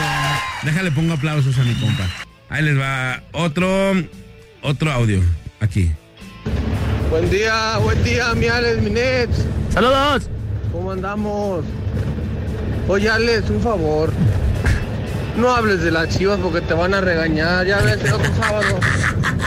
[0.63, 2.07] Déjale, pongo aplausos a mi compa.
[2.49, 3.93] Ahí les va otro,
[4.61, 5.21] otro audio.
[5.61, 5.91] Aquí.
[7.09, 9.45] Buen día, buen día, mi Alex, mi Nets.
[9.73, 10.29] ¡Saludos!
[10.71, 11.65] ¿Cómo andamos?
[12.89, 14.11] Oye, Alex, un favor.
[15.37, 17.65] No hables de las chivas porque te van a regañar.
[17.65, 18.79] Ya ves, el otro sábado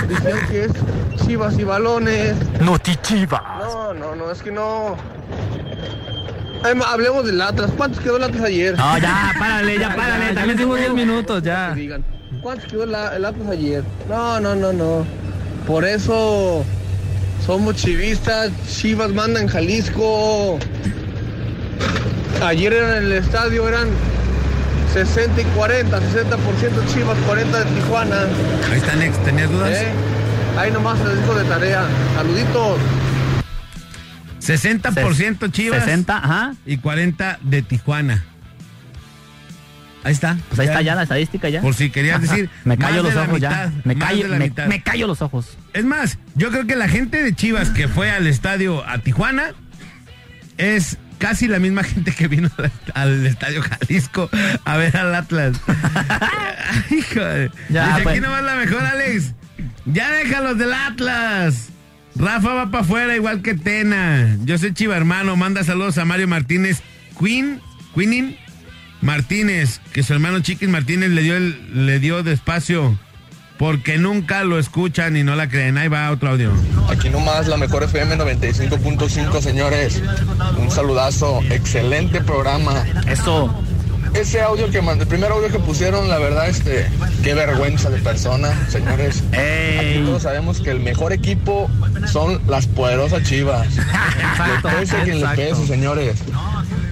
[0.09, 0.70] dijeron que es
[1.26, 2.35] chivas y balones.
[2.61, 3.42] No te chivas.
[3.59, 4.96] No, no, no, es que no.
[6.64, 7.70] Ay, ma- hablemos del Atlas.
[7.76, 8.78] ¿Cuántos quedó el Atlas ayer?
[8.78, 10.26] No, ya, párale, ya, párale.
[10.28, 11.72] Ya También tengo tengo 10 minutos, ya.
[11.74, 12.05] Que digan,
[12.40, 13.83] ¿Cuántos quedó la- el Atlas ayer?
[14.09, 15.05] No, no, no, no.
[15.66, 16.64] Por eso
[17.44, 18.50] somos chivistas.
[18.68, 20.59] Chivas manda en Jalisco.
[22.44, 23.88] Ayer eran en el estadio, eran
[24.92, 28.16] 60 y 40, 60% Chivas, 40 de Tijuana.
[28.70, 29.24] Ahí está, Next.
[29.24, 29.70] ¿Tenías dudas?
[29.70, 29.88] ¿eh?
[30.59, 31.87] Ahí nomás se les dijo de tarea.
[32.14, 32.78] Saluditos.
[34.40, 36.55] 60% Chivas 60, ajá.
[36.66, 38.24] y 40 de Tijuana.
[40.05, 40.37] Ahí está.
[40.48, 41.61] Pues ahí está ya la estadística ya.
[41.61, 42.50] Por si querías decir.
[42.64, 43.72] Me más callo de los la ojos mitad, ya.
[43.85, 44.66] Me callo, de la me, mitad.
[44.66, 45.57] me callo los ojos.
[45.72, 49.52] Es más, yo creo que la gente de Chivas que fue al estadio a Tijuana
[50.59, 54.29] es casi la misma gente que vino al- al estadio Jalisco
[54.65, 55.57] a ver al Atlas.
[56.91, 57.51] Híjole.
[57.71, 58.13] Ya, Dice, pues.
[58.17, 59.33] aquí nomás la mejor, Alex.
[59.85, 61.69] Ya déjalos del Atlas.
[62.17, 64.37] Rafa va para afuera igual que Tena.
[64.45, 65.37] Yo soy Chiva hermano.
[65.37, 66.83] Manda saludos a Mario Martínez.
[67.19, 67.61] Queen,
[67.95, 68.37] Queenin
[69.01, 72.99] Martínez, que su hermano Chiquis Martínez le dio el, le dio despacio.
[73.62, 75.79] Porque nunca lo escuchan y no la creen.
[75.79, 76.51] Ahí va otro audio.
[76.88, 80.03] Aquí nomás la mejor FM 95.5, señores.
[80.59, 82.85] Un saludazo, excelente programa.
[83.07, 83.55] Eso.
[84.14, 86.88] Ese audio que mandé, el primer audio que pusieron, la verdad, este,
[87.22, 89.22] qué vergüenza de persona, señores.
[89.29, 91.70] Aquí todos sabemos que el mejor equipo
[92.11, 93.68] son las poderosas chivas.
[93.79, 96.18] Exacto, Le pese quien le pese, señores.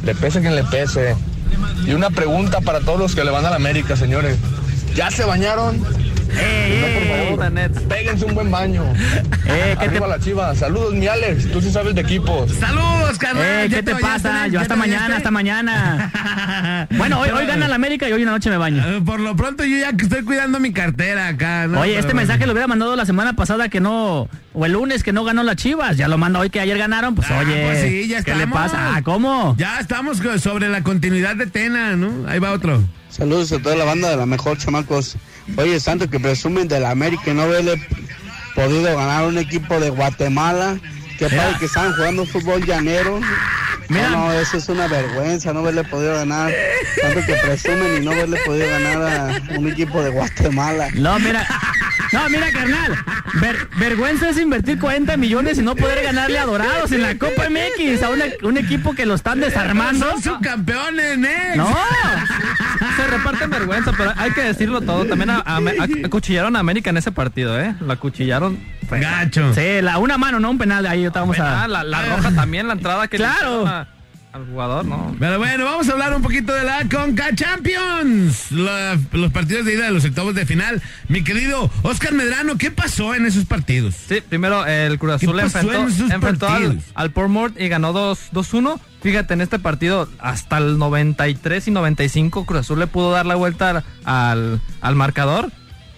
[0.04, 1.16] Le pese quien le pese.
[1.84, 4.36] Y una pregunta para todos los que le van a la América, señores.
[4.94, 5.84] ¿Ya se bañaron?
[6.38, 7.26] Ey, No, por ey.
[7.36, 7.80] favor, Nets.
[7.80, 8.84] péguense un buen baño.
[9.46, 10.54] Eh, ¿qué te, la chiva.
[10.54, 11.50] Saludos, mi Alex.
[11.50, 12.52] Tú sí sabes de equipos.
[12.52, 13.44] Saludos, carnal.
[13.44, 14.46] eh, ¿Ya ¿qué te pasa?
[14.46, 16.86] Yo ¿Ya hasta mañana, hasta mañana.
[16.96, 18.82] Bueno, hoy, hoy gana la América y hoy en la noche me baño.
[18.86, 21.66] Eh, Por lo pronto yo ya que estoy cuidando mi cartera acá.
[21.66, 21.80] ¿no?
[21.80, 22.18] Oye, este bueno.
[22.20, 25.42] mensaje lo hubiera mandado la semana pasada que no, o el lunes que no ganó
[25.42, 25.96] las Chivas.
[25.96, 27.14] Ya lo manda hoy que ayer ganaron.
[27.14, 28.94] Pues Ah, oye, pues sí, ya ¿qué le pasa?
[28.96, 29.54] Ah, ¿cómo?
[29.58, 32.28] Ya estamos sobre la continuidad de Tena, ¿no?
[32.28, 32.82] Ahí va otro.
[33.10, 35.16] Saludos a toda la banda de la mejor, chamacos.
[35.56, 37.80] Oye, tanto que presumen de la América y no haberle
[38.54, 40.78] podido ganar un equipo de Guatemala.
[41.18, 43.20] Qué padre que están jugando fútbol llanero.
[43.88, 44.10] Mira.
[44.10, 46.52] No, no, eso es una vergüenza, no haberle podido ganar.
[47.02, 50.88] Tanto que presumen y no haberle podido ganar a un equipo de Guatemala.
[50.94, 51.46] No, mira.
[52.12, 52.98] No, mira, carnal.
[53.40, 57.44] ver- vergüenza es invertir 40 millones y no poder ganarle a Dorados en la Copa
[57.48, 60.10] MX a una- un equipo que lo están desarmando.
[60.10, 61.56] Son subcampeones, Nex.
[61.56, 61.74] No.
[62.96, 65.04] Se reparten vergüenza, pero hay que decirlo todo.
[65.06, 67.74] También a- a- a- acuchillaron a América en ese partido, ¿eh?
[67.80, 68.58] La acuchillaron.
[68.90, 69.54] Gacho.
[69.54, 70.84] Sí, la, una mano, no un penal.
[70.86, 71.68] Ahí estábamos a.
[71.68, 73.86] la, la roja también, la entrada que le Claro.
[74.32, 75.16] Al jugador, ¿no?
[75.18, 78.52] Pero bueno, vamos a hablar un poquito de la Conca Champions.
[78.52, 80.80] La- los partidos de ida de los octavos de final.
[81.08, 83.96] Mi querido Oscar Medrano, ¿qué pasó en esos partidos?
[84.08, 87.60] Sí, primero el Cruz Azul ¿Qué pasó enfrentó, en esos enfrentó al, al Port Mort
[87.60, 88.78] y ganó 2 2-1.
[89.02, 93.34] Fíjate, en este partido hasta el 93 y 95 Cruz Azul le pudo dar la
[93.34, 95.50] vuelta al, al, marcador.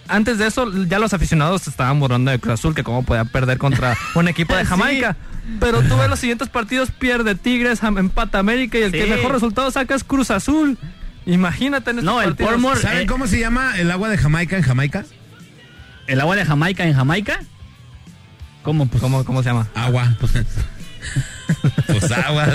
[0.07, 3.59] Antes de eso, ya los aficionados estaban muriendo de Cruz Azul, que cómo podía perder
[3.59, 5.15] contra un equipo de Jamaica.
[5.59, 9.69] Pero tú ves los siguientes partidos, pierde Tigres, empata América y el que mejor resultado
[9.71, 10.77] saca es Cruz Azul.
[11.25, 15.05] Imagínate en No, el ¿Saben eh, cómo se llama el agua de Jamaica en Jamaica?
[16.07, 17.39] ¿El agua de Jamaica en Jamaica?
[18.61, 18.87] ¿Cómo?
[18.87, 19.67] Pues, ¿Cómo, cómo se llama?
[19.75, 20.15] Agua.
[20.19, 20.33] Pues,
[21.87, 22.45] pues agua.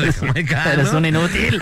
[0.73, 1.59] Eres un inútil.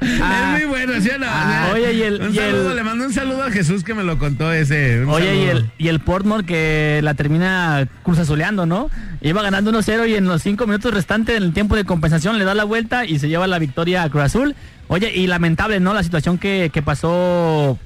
[0.00, 1.26] es muy bueno, ¿sí o no?
[1.28, 3.94] Ah, oye, y el- Un y saludo, el- le mando un saludo a Jesús que
[3.94, 5.04] me lo contó ese.
[5.04, 8.90] Oye, y el, y el Portmore que la termina cruzazoleando, ¿no?
[9.20, 12.44] Iba ganando 1-0 y en los 5 minutos restantes en el tiempo de compensación le
[12.44, 14.54] da la vuelta y se lleva la victoria a Cruz Azul.
[14.88, 15.94] Oye, y lamentable, ¿no?
[15.94, 17.78] La situación que, que pasó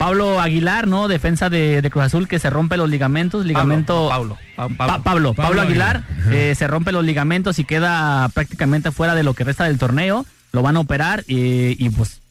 [0.00, 1.08] Pablo Aguilar, ¿no?
[1.08, 4.08] Defensa de, de Cruz Azul que se rompe los ligamentos, ligamento...
[4.08, 4.38] Pablo.
[4.56, 5.34] Pa- Pa- Pablo.
[5.34, 6.34] Pablo, Aguilar, Aguilar.
[6.34, 10.24] eh, se rompe los ligamentos y queda prácticamente fuera de lo que resta del torneo.
[10.52, 12.22] Lo van a operar y, y, pues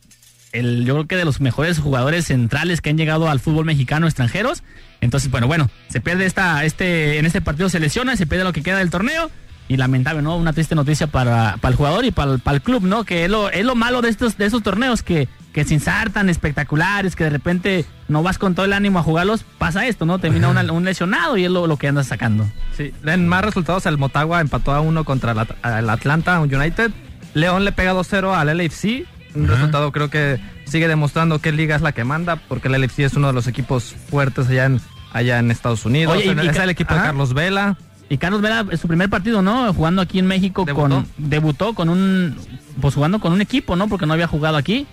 [0.51, 4.08] el, yo creo que de los mejores jugadores centrales que han llegado al fútbol mexicano
[4.08, 4.63] extranjeros.
[4.99, 8.51] Entonces, bueno, bueno, se pierde esta, este, en este partido se lesiona, se pierde lo
[8.51, 9.29] que queda del torneo.
[9.67, 10.36] Y lamentable, ¿no?
[10.36, 13.03] Una triste noticia para, para el jugador y para, el- para el club, ¿no?
[13.03, 16.12] Que es lo, es lo malo de estos, de esos torneos, que, que sin ser
[16.12, 20.05] tan espectaculares, que de repente no vas con todo el ánimo a jugarlos, pasa esto,
[20.05, 20.19] ¿no?
[20.19, 22.45] Termina una- un lesionado y es lo, lo que andas sacando.
[22.77, 26.91] Sí, en más resultados, el Motagua empató a uno contra el, At- el Atlanta United.
[27.33, 29.05] León le pega 2-0 al LAFC.
[29.35, 29.53] Un Ajá.
[29.55, 33.13] resultado creo que sigue demostrando qué liga es la que manda, porque el LAFC es
[33.15, 34.81] uno de los equipos fuertes allá en,
[35.13, 36.15] allá en Estados Unidos.
[36.15, 37.01] Oye, y- es el equipo de.
[37.01, 37.77] Carlos Vela.
[38.12, 39.71] Y Carlos Vela, es su primer partido, ¿no?
[39.71, 40.89] Jugando aquí en México Debutó.
[40.89, 41.07] con.
[41.17, 42.35] Debutó con un.
[42.81, 43.88] Pues jugando con un equipo, ¿no?
[43.88, 44.88] Porque no había jugado aquí.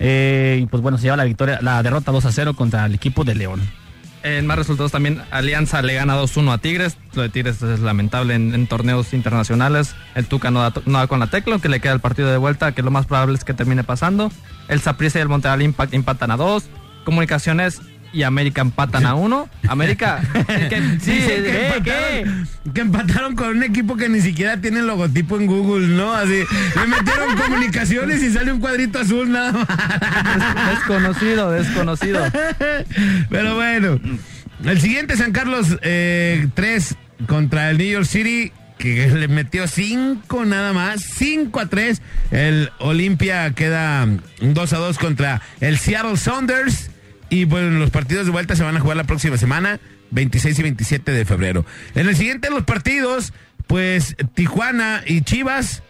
[0.00, 2.94] Eh, y pues bueno, se lleva la victoria, la derrota 2 a 0 contra el
[2.94, 3.60] equipo de León.
[4.24, 6.98] En más resultados también, Alianza le gana 2-1 a Tigres.
[7.14, 9.94] Lo de Tigres es lamentable en, torneos internacionales.
[10.16, 12.82] El Tuca no da, con la tecla, que le queda el partido de vuelta, que
[12.82, 14.32] lo más probable es que termine pasando.
[14.68, 16.64] El Saprissa y el Montreal Impact a 2.
[17.04, 17.80] Comunicaciones
[18.12, 19.48] y América empatan a 1.
[19.68, 20.20] América,
[20.68, 22.20] que- sí, Dicen que, ¿qué?
[22.20, 26.14] empataron, que empataron con un equipo que ni siquiera tiene logotipo en Google, ¿no?
[26.14, 26.30] Así,
[26.74, 29.66] le metieron comunicaciones y sale un cuadrito azul nada más.
[30.70, 32.24] desconocido, desconocido.
[33.30, 34.00] Pero bueno,
[34.64, 40.44] el siguiente San Carlos eh, 3 contra el New York City, que le metió 5
[40.44, 42.00] nada más, 5 a 3.
[42.30, 44.06] El Olimpia queda
[44.40, 46.90] 2 a 2 contra el Seattle Sounders.
[47.30, 49.78] Y bueno, los partidos de vuelta se van a jugar la próxima semana,
[50.12, 51.66] 26 y 27 de febrero.
[51.94, 53.32] En el siguiente de los partidos,
[53.66, 55.82] pues Tijuana y Chivas.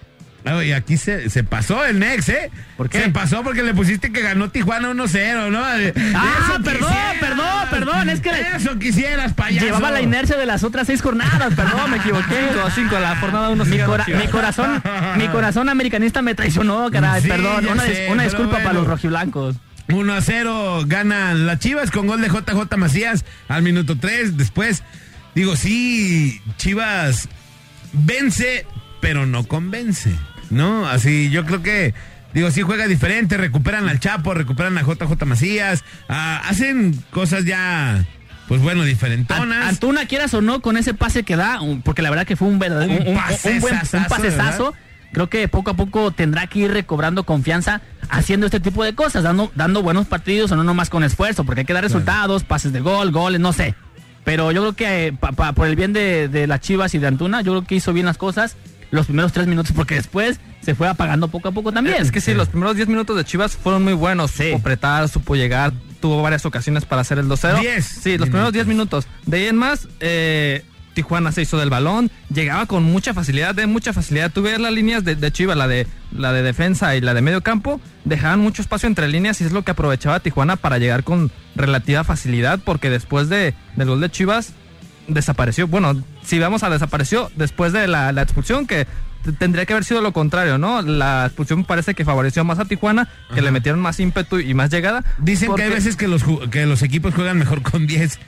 [0.50, 2.50] Oye, aquí se, se pasó el Nex, ¿eh?
[2.76, 3.02] ¿Por qué?
[3.02, 5.62] Se pasó porque le pusiste que ganó Tijuana 1-0, ¿no?
[5.62, 7.16] Ah, Eso perdón, quisieras.
[7.20, 9.66] perdón, perdón, es que Eso quisieras, payaso.
[9.66, 12.34] llevaba la inercia de las otras seis jornadas, perdón, me equivoqué.
[12.52, 13.64] 5 a 5 la jornada 1.
[13.66, 14.82] Mi, cora- mi corazón,
[15.18, 17.66] mi corazón americanista me traicionó, caray, Sí, perdón.
[17.66, 19.56] Una, sé, una disculpa para los rojiblancos.
[19.88, 24.36] 1 a 0 ganan las Chivas con gol de JJ Macías al minuto 3.
[24.36, 24.82] Después,
[25.34, 27.28] digo, sí, Chivas
[27.92, 28.66] vence,
[29.00, 30.12] pero no convence.
[30.50, 30.86] ¿No?
[30.88, 31.94] Así, yo creo que,
[32.34, 33.36] digo, sí juega diferente.
[33.36, 35.84] Recuperan al Chapo, recuperan a JJ Macías.
[36.08, 38.04] ah, hacen cosas ya,
[38.46, 39.68] pues bueno, diferentonas.
[39.68, 42.58] Antuna, quieras o no, con ese pase que da, porque la verdad que fue un
[42.58, 43.22] verdadero Un un, un-
[43.54, 44.74] un buen pasesazo.
[45.12, 49.22] Creo que poco a poco tendrá que ir recobrando confianza haciendo este tipo de cosas,
[49.22, 52.72] dando, dando buenos partidos o no nomás con esfuerzo, porque hay que dar resultados, pases
[52.72, 53.74] de gol, goles, no sé.
[54.24, 56.98] Pero yo creo que eh, pa- pa- por el bien de, de las Chivas y
[56.98, 58.56] de Antuna, yo creo que hizo bien las cosas
[58.90, 61.96] los primeros tres minutos, porque después se fue apagando poco a poco también.
[62.00, 64.30] Es que sí, los primeros 10 minutos de Chivas fueron muy buenos.
[64.30, 64.44] Sí.
[64.48, 67.60] Supo apretar, supo llegar, tuvo varias ocasiones para hacer el 2-0.
[67.60, 69.06] 10 Sí, los primeros 10 minutos.
[69.26, 70.64] De ahí en más, eh,
[70.98, 74.32] Tijuana se hizo del balón, llegaba con mucha facilidad, de mucha facilidad.
[74.32, 77.22] Tú ves las líneas de, de Chivas, la de, la de defensa y la de
[77.22, 81.04] medio campo, dejaban mucho espacio entre líneas y es lo que aprovechaba Tijuana para llegar
[81.04, 84.54] con relativa facilidad, porque después de, del gol de Chivas,
[85.06, 85.68] desapareció.
[85.68, 88.88] Bueno, si vamos a desapareció después de la, la expulsión, que
[89.38, 90.82] tendría que haber sido lo contrario, ¿no?
[90.82, 94.68] La expulsión parece que favoreció más a Tijuana, que le metieron más ímpetu y más
[94.70, 95.04] llegada.
[95.18, 98.18] Dicen que hay veces que los, que los equipos juegan mejor con 10.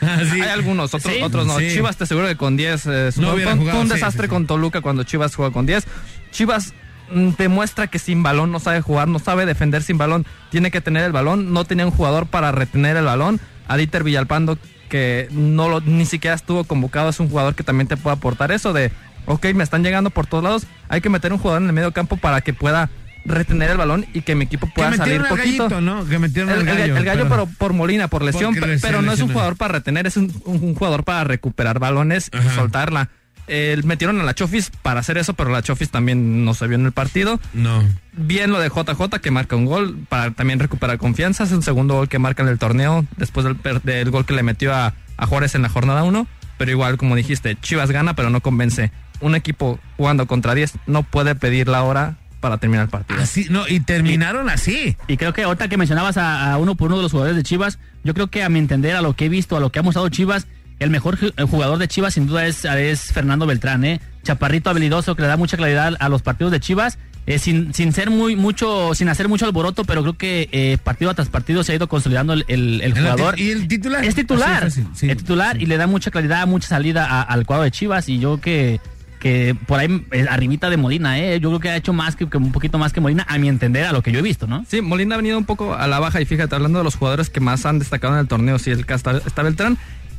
[0.00, 0.40] Así.
[0.40, 1.22] Hay algunos, otros, Sí.
[1.22, 1.58] otros no.
[1.58, 1.70] Sí.
[1.72, 5.34] Chivas te aseguro que con 10 eh, No fue, un desastre con Toluca cuando Chivas
[5.34, 5.84] juega con 10.
[6.30, 6.74] Chivas
[7.10, 10.80] mm, demuestra que sin balón no sabe jugar, no sabe defender sin balón, tiene que
[10.80, 13.40] tener el balón, no tenía un jugador para retener el balón.
[13.68, 17.88] A Dieter Villalpando, que no lo, ni siquiera estuvo convocado, es un jugador que también
[17.88, 18.92] te puede aportar eso de,
[19.26, 21.92] ok, me están llegando por todos lados, hay que meter un jugador en el medio
[21.92, 22.90] campo para que pueda
[23.26, 25.62] retener el balón y que mi equipo Que pueda salir metieron al poquito.
[25.68, 26.04] gallito, ¿no?
[26.06, 26.96] Que metieron El, al el- gallo.
[26.96, 30.16] el gallo, pero por Molina, por lesión, pero no es un jugador para retener, es
[30.16, 30.30] un,
[30.74, 33.08] jugador para recuperar balones y soltarla.
[33.48, 36.76] Eh, metieron a la Chofis para hacer eso, pero la Chofis también no se vio
[36.76, 37.38] en el partido.
[37.54, 37.84] No.
[38.12, 41.44] Bien lo de JJ, que marca un gol para también recuperar confianza.
[41.44, 44.42] Es el segundo gol que marca en el torneo después del, del gol que le
[44.42, 46.26] metió a, a Juárez en la jornada 1.
[46.58, 48.90] Pero igual, como dijiste, Chivas gana, pero no convence.
[49.20, 53.20] Un equipo jugando contra 10 no puede pedir la hora para terminar el partido.
[53.20, 54.96] Así, no, y terminaron así.
[55.08, 57.42] Y creo que ahorita que mencionabas a, a uno por uno de los jugadores de
[57.42, 59.80] Chivas, yo creo que a mi entender, a lo que he visto, a lo que
[59.80, 60.46] ha mostrado Chivas,
[60.78, 64.00] el mejor jugador de Chivas sin duda es, es Fernando Beltrán, ¿eh?
[64.22, 66.98] Chaparrito habilidoso que le da mucha claridad a los partidos de Chivas.
[67.26, 71.12] eh, sin, sin ser muy mucho, sin hacer mucho alboroto, pero creo que eh, partido
[71.14, 73.40] tras partido se ha ido consolidando el, jugador.
[73.40, 74.04] ¿Y el titular?
[74.04, 75.62] Es titular, sí, es titular sí.
[75.64, 78.80] y le da mucha claridad, mucha salida a- al cuadro de Chivas y yo que
[79.26, 82.28] que por ahí eh, arribita de Molina, eh, yo creo que ha hecho más que,
[82.28, 84.46] que un poquito más que Molina a mi entender a lo que yo he visto,
[84.46, 84.64] ¿no?
[84.68, 87.28] Sí, Molina ha venido un poco a la baja y fíjate, hablando de los jugadores
[87.28, 89.78] que más han destacado en el torneo, sí, el está, está Beltrán.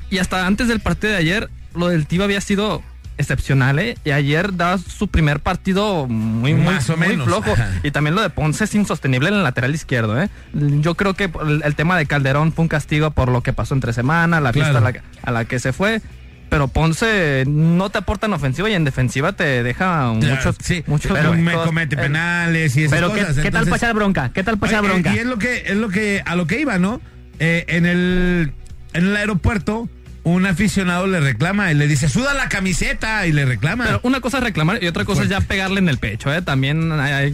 [0.10, 2.82] Y hasta antes del partido de ayer, lo del Tiva había sido
[3.18, 3.98] excepcional, ¿eh?
[4.04, 7.56] Y ayer da su primer partido muy, muy, Más o muy menos, flojo.
[7.84, 10.30] Y también lo de Ponce es insostenible en el lateral izquierdo, ¿eh?
[10.54, 13.74] Yo creo que el, el tema de Calderón fue un castigo por lo que pasó
[13.74, 14.86] entre semana, la fiesta Claro.
[14.88, 16.02] a la, a la que se fue.
[16.50, 21.12] Pero Ponce no te aporta en ofensiva y en defensiva te deja muchos, sí, muchos
[21.12, 23.38] pero me comete penales y esas Pero ¿qué, cosas.
[23.44, 24.32] qué tal pasar bronca?
[24.34, 25.14] ¿Qué tal pasar Oye, bronca?
[25.14, 27.02] Y es lo que, es lo que, a lo que iba, ¿no?
[27.40, 28.54] Eh, en el,
[28.94, 29.90] en el aeropuerto,
[30.24, 33.84] un aficionado le reclama y le dice, suda la camiseta y le reclama.
[33.86, 36.42] Pero una cosa es reclamar y otra cosa es ya pegarle en el pecho, ¿eh?
[36.42, 37.32] También hay...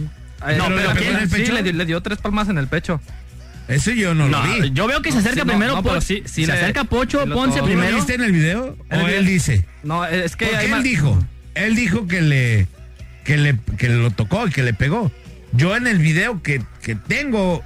[0.58, 1.52] No, pero aquí- ¿le pegó en el sí, pecho?
[1.72, 3.00] le dio tres palmas en el pecho.
[3.68, 4.70] Eso yo no, No, lo vi.
[4.72, 7.60] yo veo que se acerca sí, primero no, sí se le- acerca Pocho Ponce.
[7.60, 7.96] ¿Tú lo primero.
[7.96, 8.76] viste en el video?
[8.90, 9.64] El ¿O él dice?
[9.82, 10.46] No, es que...
[10.46, 11.18] Porque él más- dijo,
[11.54, 12.66] él dijo que le,
[13.24, 15.10] que le, que lo tocó y que le pegó.
[15.52, 17.64] Yo en el video que, que tengo,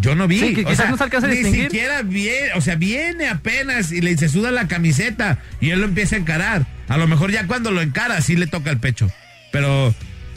[0.00, 0.38] yo no vi.
[0.38, 3.26] Sí, que O quizás sea, no se alcanza a Ni siquiera viene, o sea, viene
[3.28, 6.66] apenas y le dice, suda la camiseta y él lo empieza a encarar.
[6.86, 9.10] A lo mejor ya cuando lo encara sí le toca el pecho.
[9.50, 9.92] Pero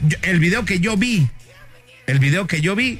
[0.08, 1.28] yo- el video que yo vi,
[2.08, 2.98] el video que yo vi,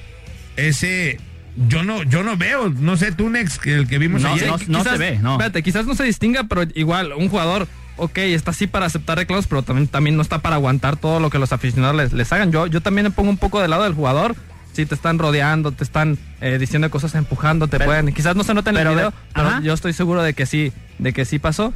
[0.57, 1.19] ese,
[1.67, 4.47] yo no, yo no veo, no sé, tú, Nex, que el que vimos No, ayer.
[4.49, 5.33] no, no se ve, no.
[5.33, 7.67] Espérate, quizás no se distinga, pero igual, un jugador,
[7.97, 11.31] ok, está así para aceptar reclamos, pero también, también no está para aguantar todo lo
[11.31, 12.53] que los aficionados les, les hagan.
[12.53, 14.37] Yo, yo también me pongo un poco del lado del jugador.
[14.75, 18.13] Si te están rodeando, te están eh, diciendo cosas, empujando, te Pero- pueden.
[18.15, 19.61] Quizás no se nota en el pero, video, pero ajá.
[19.61, 21.73] yo estoy seguro de que sí, de que sí pasó.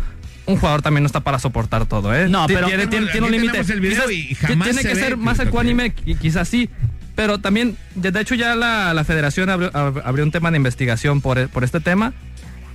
[0.46, 2.28] Un jugador también no está para soportar todo, ¿eh?
[2.28, 3.52] No, pero- tiene, tiene- tiene un límite.
[3.52, 6.68] tenemos el video Quizás y jamás tiene que ser más ecuánime, qui- quizás sí.
[7.14, 11.20] Pero también, de hecho, ya la, la federación abrió, ab- abrió un tema de investigación
[11.20, 12.12] por, por este tema.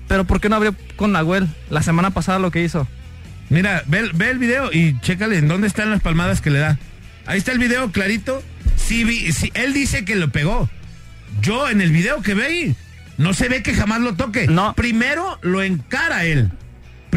[0.08, 2.88] Pero ¿por qué no abrió con Nahuel la semana pasada lo que hizo?
[3.50, 6.78] Mira, ve, ve el video y chécale en dónde están las palmadas que le da.
[7.26, 8.42] Ahí está el video clarito.
[8.76, 10.70] Si, vi- si él dice que lo pegó.
[11.42, 12.76] Yo en el video que ve
[13.18, 14.48] no se ve que jamás lo toque.
[14.48, 14.74] No.
[14.76, 16.52] Primero lo encara él.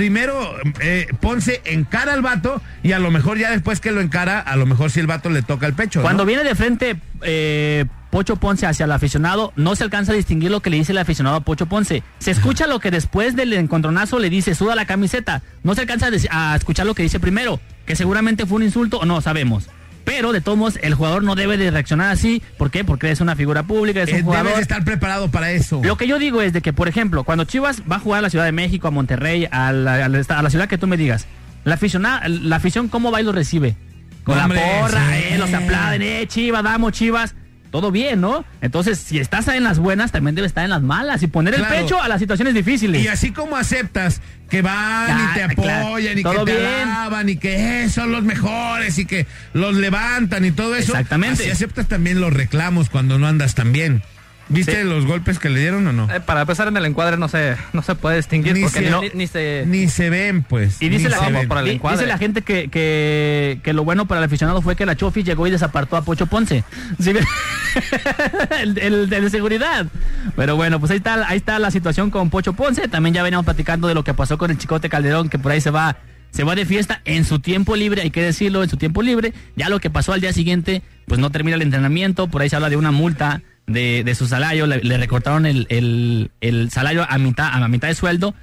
[0.01, 4.41] Primero eh, Ponce encara al vato y a lo mejor ya después que lo encara,
[4.41, 6.01] a lo mejor si el vato le toca el pecho.
[6.01, 6.27] Cuando ¿no?
[6.27, 10.61] viene de frente eh, Pocho Ponce hacia el aficionado, no se alcanza a distinguir lo
[10.61, 12.03] que le dice el aficionado a Pocho Ponce.
[12.19, 15.43] Se escucha lo que después del encontronazo le dice, suda la camiseta.
[15.65, 19.01] No se alcanza a, a escuchar lo que dice primero, que seguramente fue un insulto
[19.01, 19.69] o no, sabemos.
[20.05, 22.43] Pero de todos modos, el jugador no debe de reaccionar así.
[22.59, 22.85] ¿Por qué?
[22.85, 24.45] Porque es una figura pública, es Eh, un jugador.
[24.47, 25.81] debes de estar preparado para eso.
[25.85, 28.23] Lo que yo digo es de que, por ejemplo, cuando Chivas va a jugar a
[28.23, 30.87] la Ciudad de México, a Monterrey, a la, a la- a la ciudad que tú
[30.87, 31.27] me digas,
[31.65, 33.77] la aficionada, la afición, ¿cómo va y lo recibe?
[34.25, 35.25] Con Hombre, la porra, sí.
[35.35, 37.35] eh, los aplauden, eh, Chivas, vamos, Chivas.
[37.71, 38.45] Todo bien, ¿no?
[38.61, 41.75] Entonces, si estás en las buenas, también debe estar en las malas y poner Claro.
[41.75, 43.03] el pecho a las situaciones difíciles.
[43.03, 46.43] Y así como aceptas que van y te apoyan claro.
[46.43, 46.67] y que te bien.
[46.89, 50.93] alaban y que eh, son los mejores y que los levantan y todo eso.
[50.93, 51.43] Exactamente.
[51.45, 54.03] Así aceptas también los reclamos cuando no andas tan bien.
[54.51, 54.89] ¿Viste Sí.
[54.89, 56.13] los golpes que le dieron o no?
[56.13, 58.85] Eh, para empezar en el encuadre no se, no se puede distinguir Ni porque se-
[58.85, 59.01] ni, no.
[59.01, 59.65] ni- ni se...
[59.67, 60.83] Ni se ven, pues.
[60.83, 61.49] Y dice la, ven.
[61.49, 64.85] por el dice la gente que, que, que lo bueno para el aficionado fue que
[64.87, 66.65] la Chofi llegó y desapartó a Pocho Ponce.
[68.61, 69.87] El, el- el de seguridad.
[70.37, 72.89] Pero bueno, pues ahí está, ahí está la situación con Pocho Ponce.
[72.89, 75.61] También ya veníamos platicando de lo que pasó con el Chicote Calderón, que por ahí
[75.61, 75.97] se va,
[76.31, 79.33] se va de fiesta en su tiempo libre, hay que decirlo, en su tiempo libre.
[79.57, 82.57] Ya lo que pasó al día siguiente, pues no termina el entrenamiento, por ahí se
[82.57, 87.07] habla de una multa de, de su salario, le, le recortaron el, el- el salario
[87.09, 88.35] a mitad, a mitad de sueldo.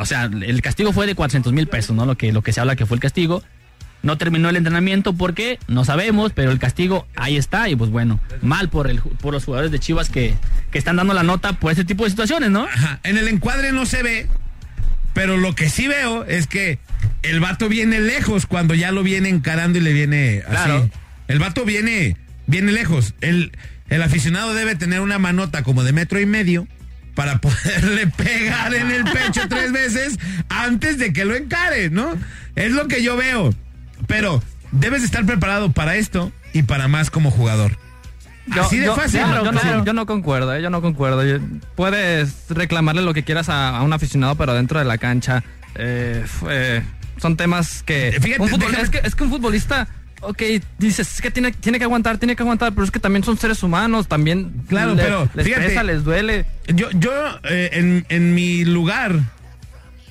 [0.00, 2.06] O sea, el castigo fue de 400 mil pesos, ¿no?
[2.06, 3.42] Lo que, lo que se habla que fue el castigo.
[4.02, 5.58] No terminó el entrenamiento, ¿por qué?
[5.68, 7.68] No sabemos, pero el castigo ahí está.
[7.68, 10.34] Y pues bueno, mal por, el, por los jugadores de Chivas que,
[10.70, 12.64] que están dando la nota por este tipo de situaciones, ¿no?
[12.64, 13.00] Ajá.
[13.04, 14.26] En el encuadre no se ve,
[15.12, 16.78] pero lo que sí veo es que
[17.22, 20.54] el vato viene lejos cuando ya lo viene encarando y le viene así.
[20.54, 20.90] Claro.
[21.28, 22.16] El vato viene,
[22.46, 23.14] viene lejos.
[23.20, 23.52] El,
[23.88, 26.66] el aficionado debe tener una manota como de metro y medio
[27.14, 30.18] para poderle pegar en el pecho tres veces
[30.48, 32.14] antes de que lo encare, ¿no?
[32.54, 33.54] Es lo que yo veo.
[34.06, 37.78] Pero debes estar preparado para esto y para más como jugador.
[38.60, 39.20] Así de fácil.
[39.20, 39.44] yo,
[39.84, 41.24] yo no, yo concuerdo, eh, yo no concuerdo.
[41.24, 41.38] Yo-
[41.74, 45.42] puedes reclamarle lo que quieras a, a un aficionado, pero dentro de la cancha
[45.74, 46.24] eh,
[47.18, 48.16] son temas que...
[48.20, 49.88] Fíjate, un futbol- déjame- es, que es que un futbolista...
[50.28, 50.42] ok,
[50.78, 53.38] dices, es que tiene, tiene que aguantar, tiene que aguantar, pero es que también son
[53.38, 55.66] seres humanos, también Claro, le- pero les fíjate.
[55.68, 56.46] pesa, les duele.
[56.68, 57.10] Yo, yo
[57.44, 59.18] eh, en, en mi lugar,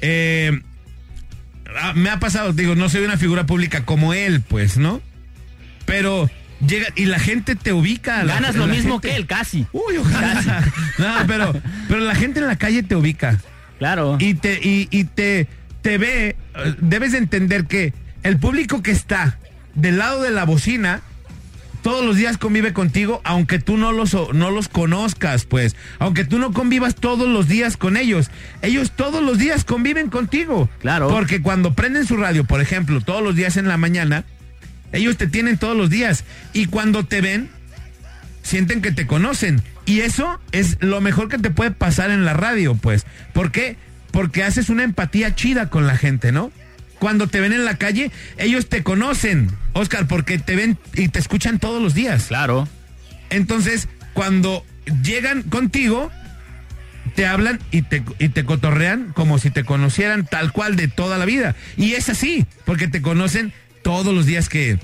[0.01, 0.61] eh,
[1.82, 5.01] ah, me ha pasado, digo, no soy una figura pública como él, pues, ¿no?
[5.86, 6.30] Pero
[6.66, 8.24] llega y la gente te ubica.
[8.24, 9.66] la- Ganas lo la mismo gente- que él, casi.
[9.72, 10.63] Uy, ojalá.
[10.97, 11.53] No, pero,
[11.88, 13.39] pero la gente en la calle te ubica.
[13.80, 14.18] Claro.
[14.20, 15.47] Y te, y, y te,
[15.82, 17.93] te ve, eh, debes de entender que
[18.24, 19.38] el público que está
[19.76, 21.01] del lado de la bocina,
[21.86, 25.76] todos los días convive contigo, aunque tú no los, no los conozcas, pues.
[25.99, 28.32] Aunque tú no convivas todos los días con ellos.
[28.63, 30.67] Ellos todos los días conviven contigo.
[30.80, 31.09] Claro.
[31.09, 34.23] Porque cuando prenden su radio, por ejemplo, todos los días en la mañana,
[34.93, 36.23] ellos te tienen todos los días.
[36.53, 37.51] Y cuando te ven,
[38.41, 39.61] sienten que te conocen.
[39.86, 43.05] Y eso es lo mejor que te puede pasar en la radio, pues.
[43.32, 43.78] ¿Por qué?
[44.09, 46.51] Porque haces una empatía chida con la gente, ¿no?
[47.06, 51.20] Cuando te ven en la calle, ellos te conocen, Oscar, porque te ven y te
[51.20, 52.24] escuchan todos los días.
[52.30, 52.68] Claro.
[53.30, 54.66] Entonces, cuando
[55.03, 56.10] llegan contigo,
[57.14, 61.20] te hablan y te, y te cotorrean como si te conocieran tal cual de toda
[61.20, 61.56] la vida.
[61.78, 63.53] Y es así, porque te conocen
[63.84, 64.80] todos los días que,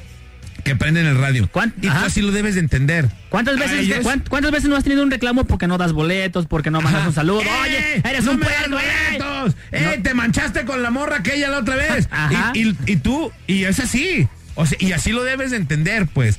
[0.63, 1.49] que prenden el radio.
[1.51, 3.07] ¿Cuán- Y tú así lo debes de entender.
[3.29, 3.97] ¿Cuántas veces,
[4.29, 7.09] ¿Cuántas veces no has tenido un reclamo porque no das boletos, porque no mandas Ajá.
[7.09, 7.41] un saludo?
[7.41, 7.47] ¡Eh!
[7.63, 9.17] Oye, eres no un puerco, eh!
[9.17, 9.55] boletos!
[9.71, 9.99] ¡Eh!
[10.03, 12.07] Te manchaste con la morra aquella la otra vez.
[12.11, 12.51] Ajá.
[12.53, 14.27] Y, y- y tú, y es así.
[14.55, 16.37] O sea, y así lo debes de entender, pues.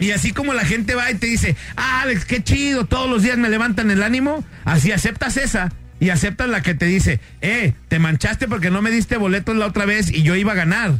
[0.00, 3.22] Y así como la gente va y te dice, ah, Alex, qué chido, todos los
[3.22, 5.72] días me levantan el ánimo, así aceptas esa.
[6.00, 9.66] Y aceptas la que te dice, eh, te manchaste porque no me diste boletos la
[9.66, 10.94] otra vez y yo iba a ganar.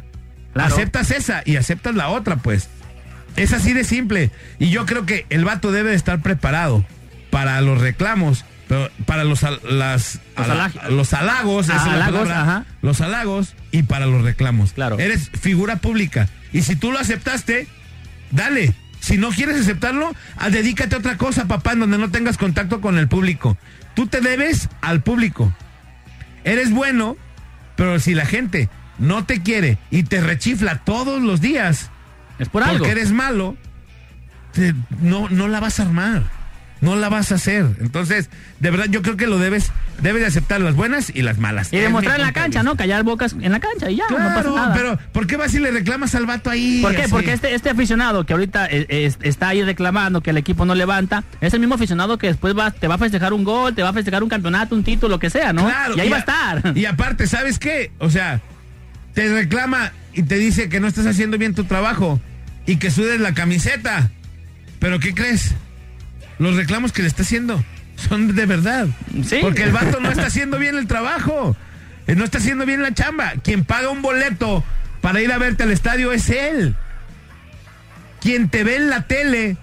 [0.52, 0.74] Claro.
[0.74, 2.68] Aceptas esa y aceptas la otra, pues.
[3.36, 4.30] Es así de simple.
[4.58, 6.84] Y yo creo que el vato debe de estar preparado
[7.30, 12.64] para los reclamos, pero para los, las, Los ala- los halagos, palabra, ajá.
[12.82, 14.72] los halagos y para los reclamos.
[14.74, 14.98] Claro.
[14.98, 16.28] Eres figura pública.
[16.52, 17.66] Y si tú lo aceptaste,
[18.30, 18.74] dale.
[19.00, 22.80] Si no quieres aceptarlo, ah, dedícate a otra cosa, papá, en donde no tengas contacto
[22.82, 23.56] con el público.
[23.94, 25.52] Tú te debes al público.
[26.44, 27.16] Eres bueno,
[27.76, 28.68] pero si la gente
[28.98, 31.90] no te quiere y te rechifla todos los días
[32.38, 32.86] Es por porque algo.
[32.86, 33.56] eres malo,
[34.52, 36.22] te- no, no la vas a armar.
[36.80, 37.64] No la vas a hacer.
[37.80, 38.28] Entonces,
[38.58, 39.70] de verdad, yo creo que lo debes,
[40.00, 41.72] debes de aceptar las buenas y las malas.
[41.72, 42.64] Y Es demostrar en la cancha.
[42.64, 42.74] ¿no?
[42.76, 44.74] Callar bocas en la cancha y ya, no pasa Claro, nada.
[44.74, 46.80] pero ¿por qué vas y le reclamas al vato ahí?
[46.82, 47.02] ¿Por qué?
[47.02, 47.10] así?
[47.12, 50.74] Porque este, este aficionado que ahorita eh, es- está ahí reclamando que el equipo no
[50.74, 53.84] levanta, es el mismo aficionado que después va, te va a festejar un gol, te
[53.84, 55.66] va a festejar un campeonato, un título, lo que sea, ¿no?
[55.66, 56.76] Claro, y ahí va a a- estar.
[56.76, 57.92] Y aparte, ¿sabes qué?
[58.00, 58.40] O sea,
[59.14, 62.20] te reclama y te dice que no estás haciendo bien tu trabajo
[62.66, 64.10] y que sudes la camiseta.
[64.78, 65.54] ¿Pero qué crees?
[66.38, 67.62] Los reclamos que le está haciendo
[67.96, 68.88] son de verdad.
[69.24, 69.38] Sí.
[69.42, 71.56] Porque el vato no está haciendo bien el trabajo.
[72.06, 73.34] Eh, No está haciendo bien la chamba.
[73.44, 74.64] Quien paga un boleto
[75.00, 76.74] para ir a verte al estadio es él.
[78.20, 79.56] Quien te ve en la tele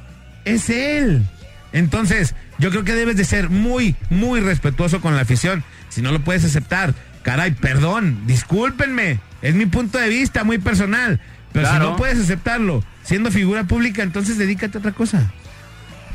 [0.46, 1.26] es él.
[1.72, 5.64] Entonces, yo creo que debes de ser muy, muy respetuoso con la afición.
[5.90, 6.94] Si no lo puedes aceptar,
[7.24, 9.20] caray, perdón, discúlpenme.
[9.42, 11.20] Es mi punto de vista muy personal.
[11.52, 11.86] Pero Claro.
[11.86, 15.32] si no puedes aceptarlo siendo figura pública, entonces dedícate a otra cosa.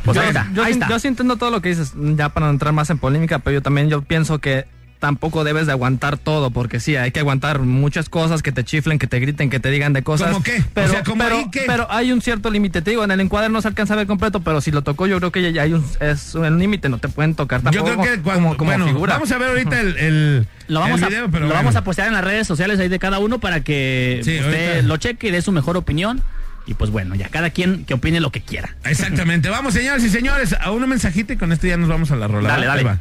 [0.05, 0.89] Pues yo, ahí está, yo ahí sí- está.
[0.91, 3.55] yo sí entiendo todo lo que dices, ya para no entrar más en polémica, pero
[3.55, 4.67] yo también yo pienso que
[4.99, 8.99] tampoco debes de aguantar todo, porque sí, hay que aguantar muchas cosas, que te chiflen,
[8.99, 10.33] que te griten, que te digan de cosas.
[10.33, 10.61] ¿Cómo qué?
[10.61, 11.65] O Pero, sea, ¿cómo pero, ahí qué?
[11.67, 14.07] pero hay un cierto límite, te digo, en el encuadre no se alcanza a ver
[14.07, 16.99] completo, pero si lo tocó yo creo que ya, hay un, es un límite, no
[16.99, 19.15] te pueden tocar Yo tampoco creo que como, cuando, como bueno, figura.
[19.15, 21.55] vamos a ver ahorita el, el, Lo vamos, el a, video, pero lo bueno.
[21.63, 24.69] vamos a postear en las redes sociales ahí de cada uno para que Sí, usted
[24.73, 24.89] ahorita.
[24.89, 26.23] lo cheque y dé su mejor opinión.
[26.67, 28.75] Y pues bueno, ya cada quien que opine lo que quiera.
[28.85, 29.51] Exactamente.
[29.51, 32.27] Vamos, señores y señores, a un mensajito y con esto ya nos vamos a la
[32.27, 32.49] rola.
[32.49, 32.83] Dale, dale.
[32.85, 33.01] va.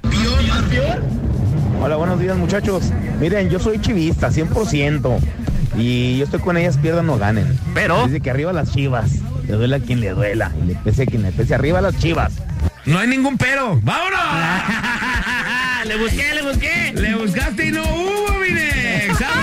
[1.81, 2.91] Hola, buenos días muchachos.
[3.19, 5.19] Miren, yo soy chivista, 100%.
[5.77, 7.59] Y yo estoy con ellas, pierdan o ganen.
[7.73, 9.11] Pero- Dice que arriba las chivas.
[9.47, 10.51] Le duela a quien le duela.
[10.63, 11.55] Y le pese a quien le pese.
[11.55, 12.33] Arriba las chivas.
[12.85, 13.79] No hay ningún pero.
[13.81, 14.19] ¡Vámonos!
[15.87, 16.93] le busqué, le busqué.
[16.95, 19.19] Le buscaste y no hubo, Minex.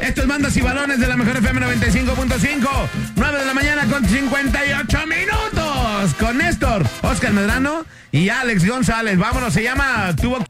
[0.00, 2.68] Esto es Mandas y Balones de la Mejor FM 95.5.
[3.16, 6.14] 9 de la mañana con 58 minutos.
[6.18, 9.18] Con Néstor, Oscar Medrano y Alex González.
[9.18, 10.44] Vámonos, se llama Tuvo.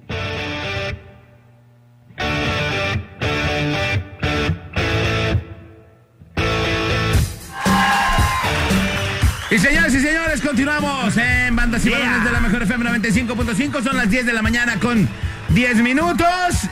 [9.51, 12.01] Y señores y señores, continuamos en Bandas y Yeah.
[12.01, 13.85] Balones de la Mejor FM 95.5.
[13.85, 15.09] Son las 10 de la mañana con
[15.55, 16.27] 10 minutos.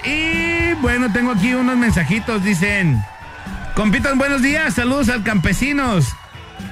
[0.05, 2.43] Y bueno, tengo aquí unos mensajitos.
[2.43, 3.01] Dicen:
[3.75, 4.75] Compitan, buenos días.
[4.75, 6.07] Saludos al campesinos.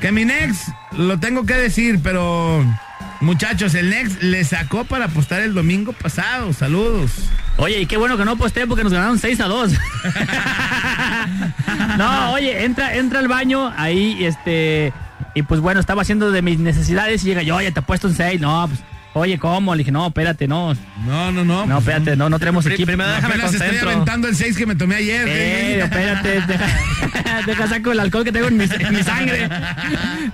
[0.00, 2.64] Que mi Nex, lo tengo que decir, pero
[3.20, 6.52] muchachos, el Nex le sacó para apostar el domingo pasado.
[6.52, 7.12] Saludos.
[7.58, 9.72] Oye, y qué bueno que no posté porque nos ganaron 6 a 2.
[11.98, 14.92] no, oye, entra, entra al baño, ahí, este,
[15.34, 18.08] y pues bueno, estaba haciendo de mis necesidades y llega yo, oye, te he puesto
[18.08, 18.80] un 6, no, pues,
[19.14, 19.74] oye, ¿cómo?
[19.74, 20.74] Le dije, no, espérate, no.
[21.06, 21.66] No, no, no.
[21.66, 22.86] No, espérate, no, no tenemos equipo.
[22.86, 25.26] primero déjame Apenas estoy aventando el 6 que me tomé ayer.
[25.28, 26.66] Eh, espérate, deja,
[27.46, 29.48] deja saco el alcohol que tengo en mi, en mi sangre.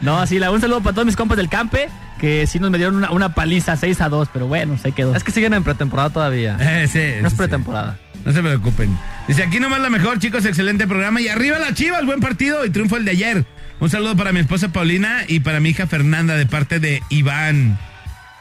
[0.00, 2.78] No, sí, la, un saludo para todos mis compas del campe, que sí nos me
[2.78, 5.14] dieron una, una paliza 6 a 2, pero bueno, se quedó.
[5.14, 6.56] Es que siguen en pretemporada todavía.
[6.60, 7.36] Eh, sí, No es sí, sí.
[7.36, 7.98] pretemporada.
[8.24, 8.96] No se preocupen.
[9.28, 11.20] Dice, aquí nomás la mejor, chicos, excelente programa.
[11.20, 13.44] Y arriba la Chivas, buen partido y triunfo el de ayer.
[13.78, 17.78] Un saludo para mi esposa Paulina y para mi hija Fernanda de parte de Iván.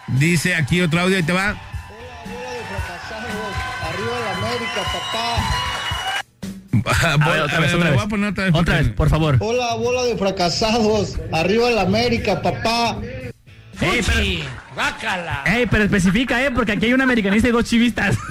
[0.08, 1.50] Dice aquí otro audio y te va.
[3.84, 5.36] Arriba la América, papá.
[7.14, 7.96] A ver, otra vez, otra vez.
[7.96, 8.54] voy a poner otra vez.
[8.54, 9.38] Otra porque- vez, por favor.
[9.40, 11.18] Hola, bola de fracasados.
[11.34, 12.98] Arriba la América, papá.
[13.82, 14.20] Ey, pero,
[15.46, 16.50] ey, pero especifica, ¿eh?
[16.52, 18.16] Porque aquí hay un americanista y dos chivistas.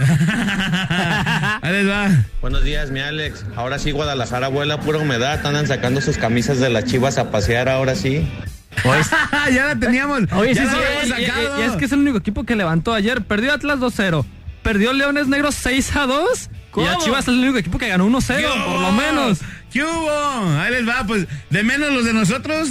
[1.60, 2.08] Ahí les va.
[2.40, 3.44] Buenos días, mi Alex.
[3.54, 5.44] Ahora sí, Guadalajara vuela pura humedad.
[5.46, 8.26] Andan sacando sus camisas de las chivas a pasear ahora sí.
[9.52, 10.20] ya la teníamos.
[10.32, 11.60] Oye, ya sí, la sí, habíamos Y- y- sacado.
[11.60, 13.22] y es que es el único equipo que levantó ayer.
[13.22, 14.24] Perdió Atlas 2-0.
[14.62, 16.50] Perdió Leones Negros 6 a 2.
[16.70, 16.86] ¿Cómo?
[16.86, 19.38] Y a Chivas es el único equipo que ganó 1-0, ¿Qué por lo menos.
[19.72, 20.58] ¿Qué hubo?
[20.60, 22.68] Ahí les va, pues de menos los de nosotros.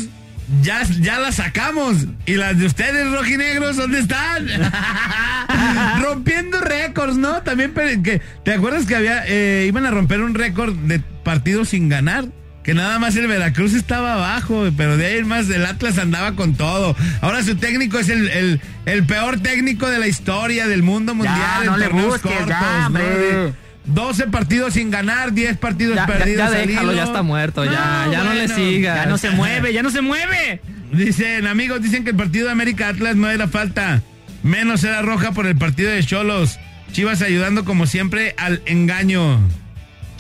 [0.62, 1.98] Ya, ya las sacamos.
[2.26, 4.46] ¿Y las de ustedes, rojinegros, dónde están?
[6.02, 7.42] Rompiendo récords, ¿no?
[7.44, 7.74] También,
[8.04, 12.26] que, ¿te acuerdas que había, eh, iban a romper un récord de partidos sin ganar?
[12.64, 16.34] Que nada más el Veracruz estaba abajo, pero de ahí en más el Atlas andaba
[16.34, 16.96] con todo.
[17.22, 21.64] Ahora su técnico es el, el, el peor técnico de la historia del mundo mundial.
[21.64, 22.88] en no le busques, cortos, ya, ¿no?
[22.88, 23.04] hombre.
[23.04, 23.54] De
[23.86, 26.52] 12 partidos sin ganar, 10 partidos Ya, ya, perdidos.
[26.52, 27.66] ya al déjalo, ya está muerto.
[27.66, 28.96] ya, ya no le sigas.
[28.96, 30.62] Ya no se mueve, ya no se mueve.
[30.94, 34.02] Dicen, amigos, dicen que el partido de América Atlas no era falta.
[34.42, 36.60] Menos era roja por el partido de Cholos.
[36.94, 39.40] Chivas ayudando como siempre al engaño.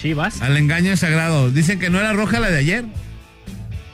[0.03, 0.41] Chivas.
[0.41, 1.49] Al engaño sagrado.
[1.49, 2.85] Dicen que no era roja la de ayer.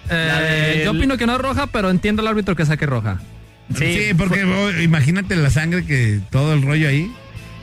[0.09, 3.19] Eh, La Yo opino que no es roja, pero entiendo al árbitro que saque roja.
[3.77, 7.11] Sí, porque oh, imagínate la sangre que todo el rollo ahí.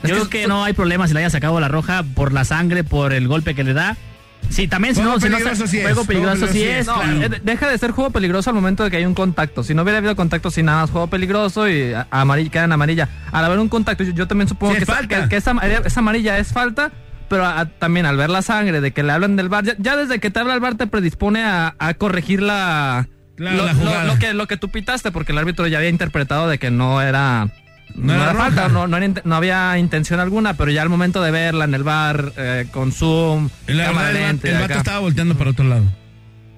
[0.05, 2.85] Yo creo que no hay problema si le haya sacado la roja por la sangre,
[2.85, 3.97] por el golpe que le da.
[4.49, 6.87] Sí, también si no, si no peligroso sí es, juego peligroso sí es.
[6.87, 7.23] No, claro.
[7.23, 9.65] eh, deja de ser juego peligroso al momento de que hay un contacto.
[9.65, 13.09] Si no hubiera habido contacto, sin nada más juego peligroso y amarilla, queda en amarilla.
[13.33, 15.53] Al haber un contacto, yo, yo también supongo Sí, que, es esa, que- que esa,
[15.85, 16.93] esa amarilla es falta,
[17.29, 19.97] pero a- también al ver la sangre de que le hablan del bar, ya, ya
[19.97, 23.73] desde que te habla el bar te predispone a, a corregir la, Claro, lo, la
[23.73, 24.05] lo- jugada.
[24.05, 27.01] lo que, lo que tú pitaste, porque el árbitro ya había interpretado de que no
[27.03, 27.49] era...
[27.95, 28.45] No era roja.
[28.47, 31.73] falta, no, no, era no había intención alguna, pero ya al momento de verla en
[31.75, 35.65] el bar, eh, con zoom, la cámara verdad, el, el vato estaba volteando para otro
[35.65, 35.85] lado.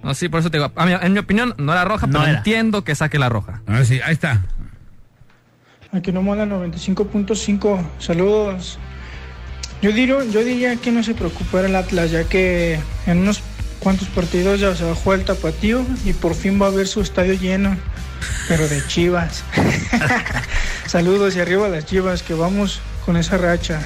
[0.03, 2.39] No, sí, por eso te digo, en mi opinión no era roja, No pero era.
[2.39, 3.61] entiendo que saque la roja.
[3.67, 4.43] A ver si, ahí está.
[5.93, 7.83] Aquí no manda 95.5.
[7.99, 8.79] Saludos.
[9.83, 13.43] Yo, diría, yo diría que no se preocupara el Atlas, ya que en unos
[13.79, 17.35] cuantos partidos ya se bajó el tapatío y por fin va a ver su estadio
[17.35, 17.77] lleno,
[18.49, 19.45] pero de chivas.
[20.87, 23.81] Saludos y arriba las chivas, que vamos con esa racha.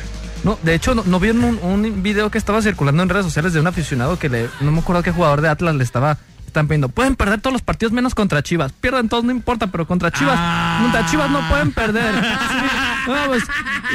[0.45, 3.53] No, de hecho, no, ¿no vieron un, un video que estaba circulando en redes sociales
[3.53, 6.17] de un aficionado que le, no me acuerdo qué jugador de Atlas le estaba,
[6.47, 9.87] están pidiendo, pueden perder todos los partidos menos contra Chivas, pierden todos, no importa, pero
[9.87, 10.81] contra Chivas, Ah.
[10.83, 12.13] contra Chivas no pueden perder.
[13.07, 13.43] No, pues,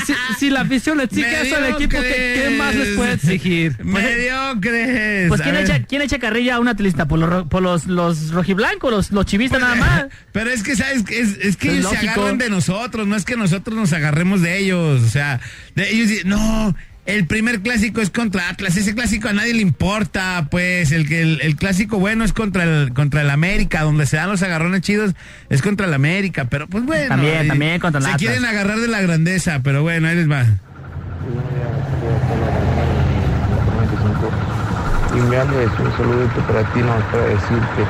[0.05, 3.75] si, si la afición le exige eso al equipo, ¿qué, qué más les puede exigir?
[3.83, 5.27] Mediocres.
[5.29, 7.07] Pues ¿quién echa, ¿quién echa carrilla a un atlista?
[7.07, 10.05] ¿Por los, ro- por los, los rojiblancos, los, los chivistas nada más?
[10.31, 11.03] Pero es que, ¿sabes?
[11.09, 14.41] Es, es que Es ellos se agarran de nosotros, no es que nosotros nos agarremos
[14.41, 15.01] de ellos.
[15.03, 15.39] O sea,
[15.75, 16.75] de ellos dicen, no,
[17.07, 21.21] el primer clásico es contra Atlas, ese clásico a nadie le importa, pues, el que
[21.21, 24.81] el, el clásico bueno es contra el, contra el América, donde se dan los agarrones
[24.81, 25.15] chidos,
[25.49, 27.07] es contra el América, pero pues bueno.
[27.07, 28.21] También, y también contra el Se Atlas.
[28.21, 30.45] quieren agarrar de la grandeza, pero bueno, ahí les va.
[35.13, 37.83] Y me un saludito para ti, no para decirte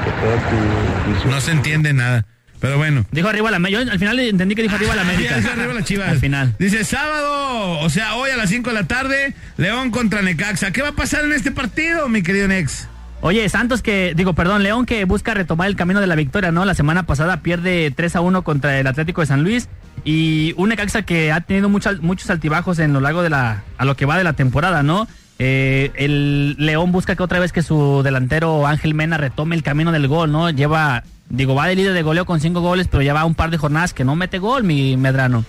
[1.24, 2.24] que No se entiende nada.
[2.60, 3.06] Pero bueno.
[3.12, 3.70] Dijo arriba la.
[3.70, 5.34] Yo al final entendí que dijo arriba la América.
[5.34, 6.10] Ah, dice arriba las chivas.
[6.10, 6.56] Al final.
[6.60, 10.72] Dice sábado, o sea, hoy a las 5 de la tarde, León contra Necaxa.
[10.72, 12.88] ¿Qué va a pasar en este partido, mi querido Nex?
[13.22, 16.66] Oye, Santos que, digo, perdón, León que busca retomar el camino de la victoria, ¿no?
[16.66, 19.70] La semana pasada pierde 3 a 1 contra el Atlético de San Luis
[20.06, 23.86] y un Necaxa que ha tenido muchos muchos altibajos en lo largo de la, a
[23.86, 25.08] lo que va de la temporada, ¿no?
[25.40, 29.92] Eh, el León busca que otra vez que su delantero Ángel Mena retome el camino
[29.92, 30.50] del gol, ¿no?
[30.50, 33.50] Lleva, digo, va de líder de goleo con cinco goles, pero ya va un par
[33.50, 35.44] de jornadas que no mete gol, mi Medrano.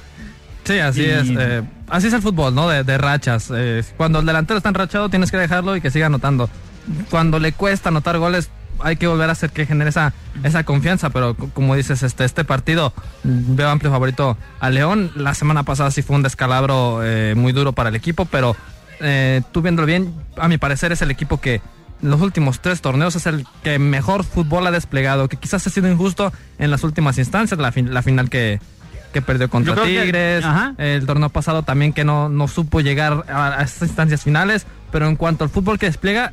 [0.65, 1.29] Sí, así Y- es.
[1.31, 2.69] eh, así es el fútbol, ¿no?
[2.69, 3.51] De, de rachas.
[3.55, 6.51] Eh, cuando el delantero está enrachado, tienes que dejarlo y que siga anotando.
[7.11, 8.51] Cuando le cuesta anotar goles,
[8.81, 10.13] hay que volver a hacer que genere esa,
[10.43, 11.11] esa confianza.
[11.11, 12.93] Pero como dices, este, este partido
[13.25, 15.11] veo amplio favorito a León.
[15.17, 18.55] La semana pasada sí fue un descalabro eh, muy duro para el equipo, pero
[19.01, 21.63] eh, tú viéndolo bien, a mi parecer es el equipo que
[22.03, 25.91] los últimos tres torneos es el que mejor fútbol ha desplegado, que quizás ha sido
[25.91, 28.61] injusto en las últimas instancias, la, fin- la final que,
[29.13, 30.45] que perdió contra que- Tigres,
[30.79, 35.09] el torneo pasado también que no, no supo llegar a, a estas instancias finales, pero
[35.09, 36.33] en cuanto al fútbol que despliega,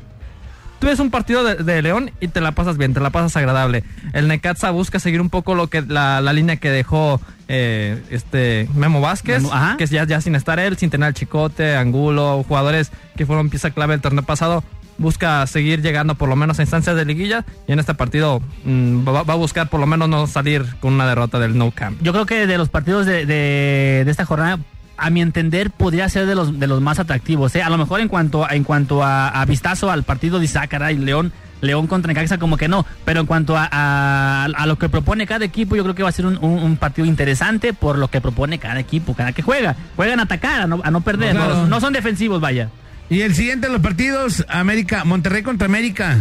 [0.78, 3.36] tú ves un partido de, de León y te la pasas bien, te la pasas
[3.36, 3.82] agradable.
[4.12, 8.68] El Necaxa busca seguir un poco lo que la, la línea que dejó eh, este
[8.74, 12.44] Memo Vázquez, Memo, que es ya, ya sin estar él, sin tener al Chicote, Angulo,
[12.46, 14.62] jugadores que fueron pieza clave el torneo pasado.
[14.98, 19.06] Busca seguir llegando por lo menos a instancias de liguilla y en este partido mm,
[19.06, 21.98] va, va a buscar por lo menos no salir con una derrota del No Camp.
[22.02, 24.58] Yo creo que de los partidos de, de- de esta jornada,
[24.96, 27.54] a mi entender, podría ser de los, de los más atractivos.
[27.56, 27.62] ¿eh?
[27.62, 30.66] A lo mejor en cuanto, a- en cuanto a, a vistazo al partido de ah,
[30.66, 32.86] caray, León, León contra Necaxa como que no.
[33.04, 36.08] Pero en cuanto a, a- a lo que propone cada equipo, yo creo que va
[36.08, 39.42] a ser un, un- un partido interesante por lo que propone cada equipo, cada que
[39.42, 39.76] juega.
[39.96, 41.32] Juegan a atacar, a no, a no perder.
[41.34, 41.56] Claro.
[41.56, 42.70] No, no son defensivos, vaya.
[43.08, 46.18] Y el siguiente de los partidos, América, Monterrey contra América.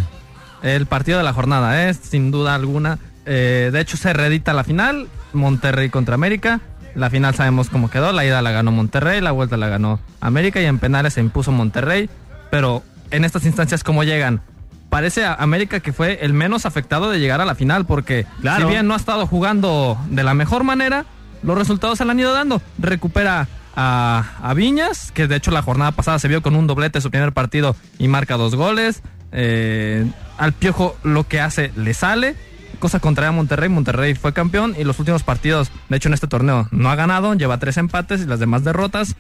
[0.62, 3.00] El partido de la jornada es, sin duda alguna.
[3.26, 5.08] eh, de hecho, se reedita la final.
[5.34, 6.62] Monterrey contra América.
[6.94, 8.12] La final sabemos cómo quedó.
[8.14, 11.52] La ida la ganó Monterrey, la vuelta la ganó América y en penales se impuso
[11.52, 12.10] Monterrey.
[12.52, 14.42] Pero en estas instancias, ¿cómo llegan?
[14.90, 18.68] Parece a América que fue el menos afectado de llegar a la final porque Claro.
[18.68, 21.06] si bien no ha estado jugando de la mejor manera,
[21.44, 22.62] los resultados se le han ido dando.
[22.78, 27.12] Recupera a, Viñas, que de hecho la jornada pasada se vio con un doblete su
[27.12, 29.02] primer partido y marca dos goles.
[29.32, 32.36] Eh, al Piojo lo que hace le sale.
[32.80, 33.70] Cosa contraria a Monterrey.
[33.70, 37.34] Monterrey fue campeón y los últimos partidos, de hecho en este torneo, no ha ganado.
[37.34, 39.16] Lleva tres empates y las demás derrotas.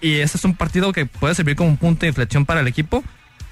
[0.00, 2.68] Y ese es un partido que puede servir como un punto de inflexión para el
[2.68, 3.02] equipo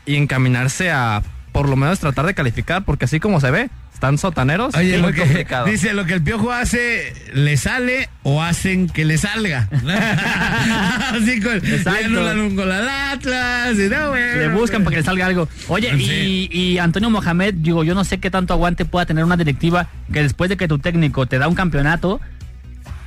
[0.04, 1.22] y encaminarse a
[1.52, 3.70] por lo menos tratar de calificar, porque así como se ve,
[4.02, 5.64] están sotaneros Oye, lo muy que, complicado.
[5.66, 9.68] dice, lo que el piojo hace, ¿le sale o hacen que le salga?
[11.12, 14.84] Así con, le anulan al Atlas, y no, bueno, Le buscan pues.
[14.86, 15.48] para que le salga algo.
[15.68, 16.48] Oye, Sí.
[16.50, 19.86] y, y Antonio Mohamed, digo, yo no sé qué tanto aguante pueda tener una directiva
[20.12, 22.20] que después de que tu técnico te da un campeonato,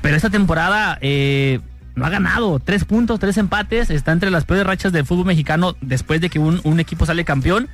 [0.01, 1.59] pero esta temporada eh,
[1.95, 2.59] no ha ganado.
[2.59, 6.39] Tres puntos, tres empates, está entre las peores rachas del fútbol mexicano después de que
[6.39, 7.67] un, un equipo sale campeón.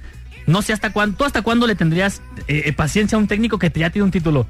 [0.48, 3.60] No sé hasta cuándo, ¿tú hasta cuándo le tendrías eh, eh, paciencia a un técnico
[3.60, 4.48] que te ya tiene un título?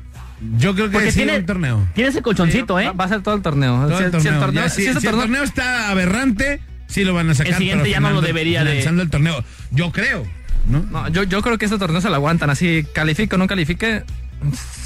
[0.57, 1.87] Yo creo que Porque sí, tiene- un torneo.
[1.93, 2.91] Tienes el colchoncito, ¿eh?
[2.91, 3.87] Va- a ser todo el torneo.
[3.87, 4.39] Todo Si- el si el torneo.
[4.39, 7.33] torneo- Ya, si si, ese si el torneo- torneo está aberrante, sí lo van a
[7.35, 7.53] sacar.
[7.53, 9.43] El siguiente ya no lo debería de- el torneo.
[9.71, 10.23] Yo creo,
[10.67, 10.79] ¿no?
[10.91, 12.49] No, yo, yo creo que este torneo se lo aguantan.
[12.49, 14.03] Así, califique o no califique.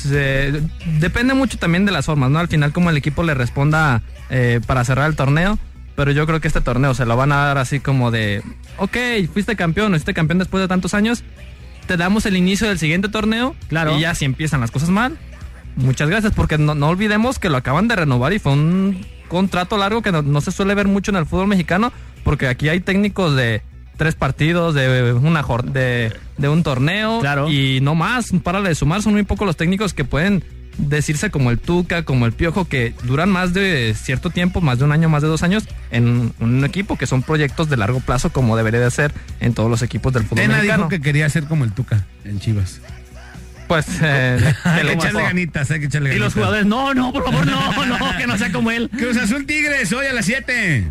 [0.02, 0.62] se-
[1.00, 2.40] depende mucho también de las formas, ¿no?
[2.40, 5.58] Al final, como el equipo le responda eh, para cerrar el torneo.
[5.96, 8.42] Pero yo creo que este torneo se lo van a dar así como de:
[8.78, 8.98] Ok,
[9.34, 11.24] fuiste campeón, fuiste campeón después de tantos años.
[11.88, 13.56] Te damos el inicio del siguiente torneo.
[13.70, 13.96] Claro.
[13.98, 15.18] Y ya si empiezan las cosas mal.
[15.76, 19.78] Muchas gracias, porque no, no olvidemos que lo acaban de renovar y fue un contrato
[19.78, 21.92] largo que no, no se suele ver mucho en el fútbol mexicano,
[22.24, 23.62] porque aquí hay técnicos de
[23.98, 27.50] tres partidos, de una de, de un torneo Claro.
[27.50, 28.32] y no más.
[28.44, 30.44] Para de sumar, son muy pocos los técnicos que pueden
[30.78, 34.86] decirse como el Tuca, como el Piojo, que duran más de cierto tiempo, más de
[34.86, 38.30] un año, más de dos años, en un equipo que son proyectos de largo plazo,
[38.32, 40.78] como debería de ser en todos los equipos del fútbol Tena mexicano.
[40.84, 42.82] dijo que quería ser como el Tuca en Chivas.
[43.68, 46.26] Pues, eh, Hay que que le echarle ganitas, hay que echarle Y ganitas.
[46.26, 48.90] los jugadores, no, no, por favor, no, no, que no sea como él.
[48.96, 50.88] Cruz Azul Tigres, hoy a las 7.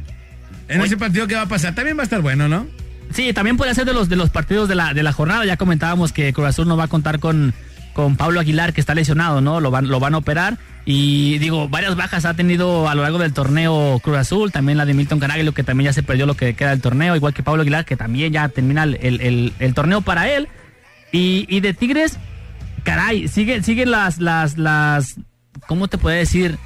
[0.68, 2.66] En Hoy- ese partido que va a pasar, también va a estar bueno, ¿no?
[3.12, 5.44] Sí, también puede ser de los de los partidos de la, de la jornada.
[5.44, 7.54] Ya comentábamos que Cruz Azul no va a contar con,
[7.94, 9.60] con Pablo Aguilar, que está lesionado, ¿no?
[9.60, 10.58] Lo van, lo van a operar.
[10.84, 14.84] Y digo, varias bajas ha tenido a lo largo del torneo Cruz Azul, también la
[14.84, 17.42] de Milton Canaglio, que también ya se perdió lo que queda del torneo, igual que
[17.42, 20.48] Pablo Aguilar, que también ya termina el, el- el torneo para él.
[21.12, 22.18] Y, y de Tigres,
[22.82, 25.14] caray, siguen siguen las, las, las,
[25.66, 26.58] ¿cómo te puede decir?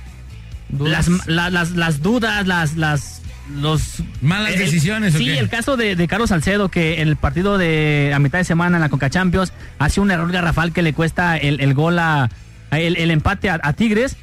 [0.70, 1.06] Dudas.
[1.08, 3.17] Las, la- las, las dudas, las, las,
[3.60, 5.38] los Malas el- decisiones, ¿o Sí, qué?
[5.38, 8.76] el caso de, de Carlos Salcedo, que en el partido de a mitad de semana
[8.76, 12.28] en la Conca Champions hace un error garrafal que le cuesta el, el gol a,
[12.70, 14.16] el, el empate a, a Tigres.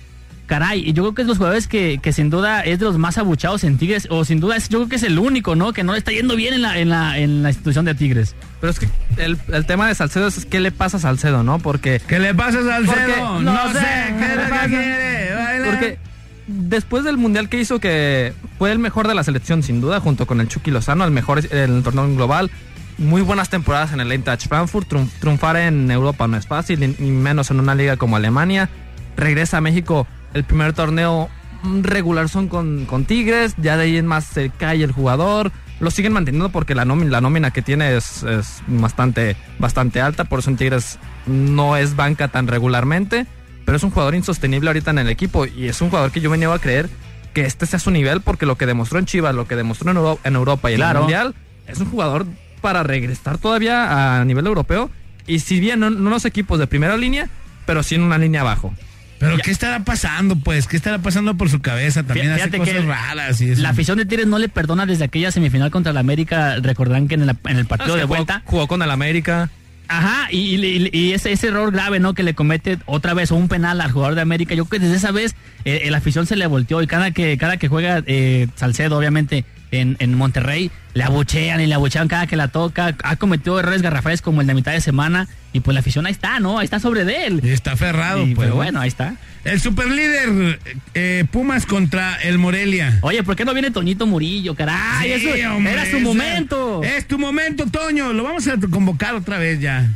[0.48, 3.00] Caray, y yo creo que es los jugadores que, que sin duda es de los
[3.00, 5.74] más abuchados en Tigres, o sin duda es, yo creo que es el único, ¿no?
[5.74, 8.36] Que no le está yendo bien en la, en la, en la institución de Tigres.
[8.62, 11.58] Pero es que el, el tema de Salcedo es qué le pasa a Salcedo, ¿no?
[11.58, 12.94] Porque ¿Qué le pasa a Salcedo?
[12.94, 14.68] Porque- no, no sé, sé, ¿qué ¿qué es le pasa?
[14.68, 15.66] quiere?
[15.66, 15.98] Porque
[16.46, 20.26] después del mundial que hizo, que fue el mejor de la selección, sin duda, junto
[20.26, 22.50] con el Chucky Lozano, el mejor en el torneo global.
[22.98, 24.90] Muy buenas temporadas en el Eintracht Frankfurt.
[24.92, 28.70] Triun- triunfar en Europa no es fácil, y menos en una liga como Alemania.
[29.18, 31.30] Regresa a México el primer torneo
[31.64, 33.54] mm, regular son con, con Tigres.
[33.58, 35.52] Ya de ahí en más se cae el jugador.
[35.82, 40.24] Lo siguen manteniendo porque la nómina, la nómina que tiene es, es bastante, bastante alta.
[40.24, 40.98] Por eso en Tigres
[41.28, 43.26] no es banca tan regularmente
[43.66, 46.30] pero es un jugador insostenible ahorita en el equipo y es un jugador que yo
[46.30, 46.88] me niego a creer
[47.36, 49.98] que este sea su nivel porque lo que demostró en Chivas, lo que demostró en,
[49.98, 51.36] Euro- en Europa y en el Mundial,
[51.68, 52.26] es un jugador
[52.62, 54.90] para regresar todavía a nivel europeo.
[55.28, 57.30] Y si bien no, no los equipos de primera línea,
[57.68, 58.74] pero sí en una línea abajo.
[59.20, 60.68] Pero ¿qué estará pasando, pues?
[60.68, 62.04] ¿Qué estará pasando por su cabeza?
[62.04, 63.62] También hace Fíjate cosas que raras y eso.
[63.62, 66.58] La afición de Tigres no le perdona desde aquella semifinal contra el América.
[66.62, 68.42] Recordarán que en, el- en el partido Ah, de jugó- vuelta.
[68.46, 69.50] Jugó con el América.
[69.88, 72.14] Ajá, y, ese, ese error grave, ¿no?
[72.14, 74.56] Que le comete otra vez un penal al jugador de América.
[74.56, 77.38] Yo creo que desde esa vez eh, la afición se le volteó y cada que,
[77.38, 79.46] cada que juega eh, Salcedo, obviamente,
[79.76, 82.96] en, en Monterrey, le abuchean y le abuchean cada que la toca.
[83.04, 86.12] Ha cometido errores garrafales como el de mitad de semana y pues la afición ahí
[86.12, 86.60] está, ¿no?
[86.60, 87.42] Ahí está sobre de él.
[87.44, 88.46] Y está aferrado, Y, pues.
[88.48, 89.16] pero bueno, ahí está.
[89.44, 90.60] El superlíder
[90.96, 92.98] eh, Pumas contra el Morelia.
[93.02, 95.20] Oye, ¿por qué no viene Toñito Murillo, caray?
[95.20, 96.82] Sí, Eso hombre, era su momento.
[96.84, 98.12] Es tu momento, Toño.
[98.14, 99.88] Lo vamos a convocar otra vez ya.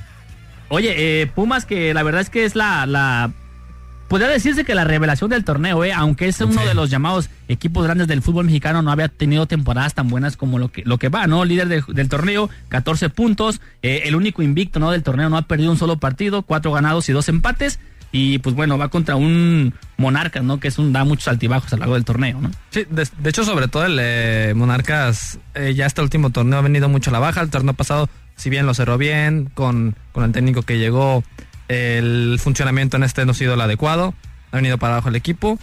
[0.68, 3.32] Oye, eh, Pumas que la verdad es que es la, la
[4.10, 7.86] podría decirse que la revelación del torneo, eh, aunque es uno de los llamados equipos
[7.86, 11.08] grandes del fútbol mexicano, no había tenido temporadas tan buenas como lo que lo que
[11.08, 11.46] va, ¿no?
[11.46, 14.92] Líder de- del torneo, 14 puntos, eh, el único invicto, ¿no?
[14.92, 17.80] Del torneo no ha perdido un solo partido, cuatro ganados y dos empates.
[18.12, 20.60] Y pues bueno, va contra un Monarcas, ¿no?
[20.60, 22.50] Que es un da muchos altibajos a lo largo del torneo, ¿no?
[22.72, 26.64] Sí, de, de hecho, sobre todo el eh, Monarcas, eh, ya este último torneo ha
[26.64, 27.42] venido mucho a la baja.
[27.42, 31.24] El torneo pasado, si bien lo cerró bien, con, con el técnico que llegó,
[31.70, 34.14] el funcionamiento en este no ha sido el adecuado.
[34.52, 35.58] Ha venido para abajo el equipo.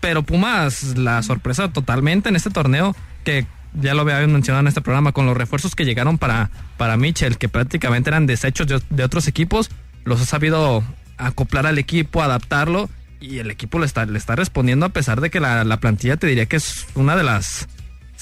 [0.00, 4.80] Pero Pumas, la sorpresa totalmente en este torneo, que ya lo habían mencionado en este
[4.80, 9.04] programa, con los refuerzos que llegaron para, para Mitchell, que prácticamente eran desechos de, de
[9.04, 9.70] otros equipos,
[10.04, 10.84] los ha sabido
[11.16, 12.90] acoplar al equipo, adaptarlo,
[13.20, 16.16] y el equipo le está, le está respondiendo a pesar de que la, la plantilla
[16.16, 17.66] te diría que es una de las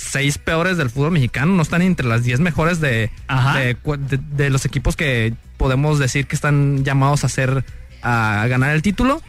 [0.02, 3.10] seis peores del fútbol mexicano, no están entre las diez mejores de,
[3.54, 7.64] de, cu- de- de los equipos que podemos decir que están llamados a hacer
[8.02, 9.22] a ganar el título.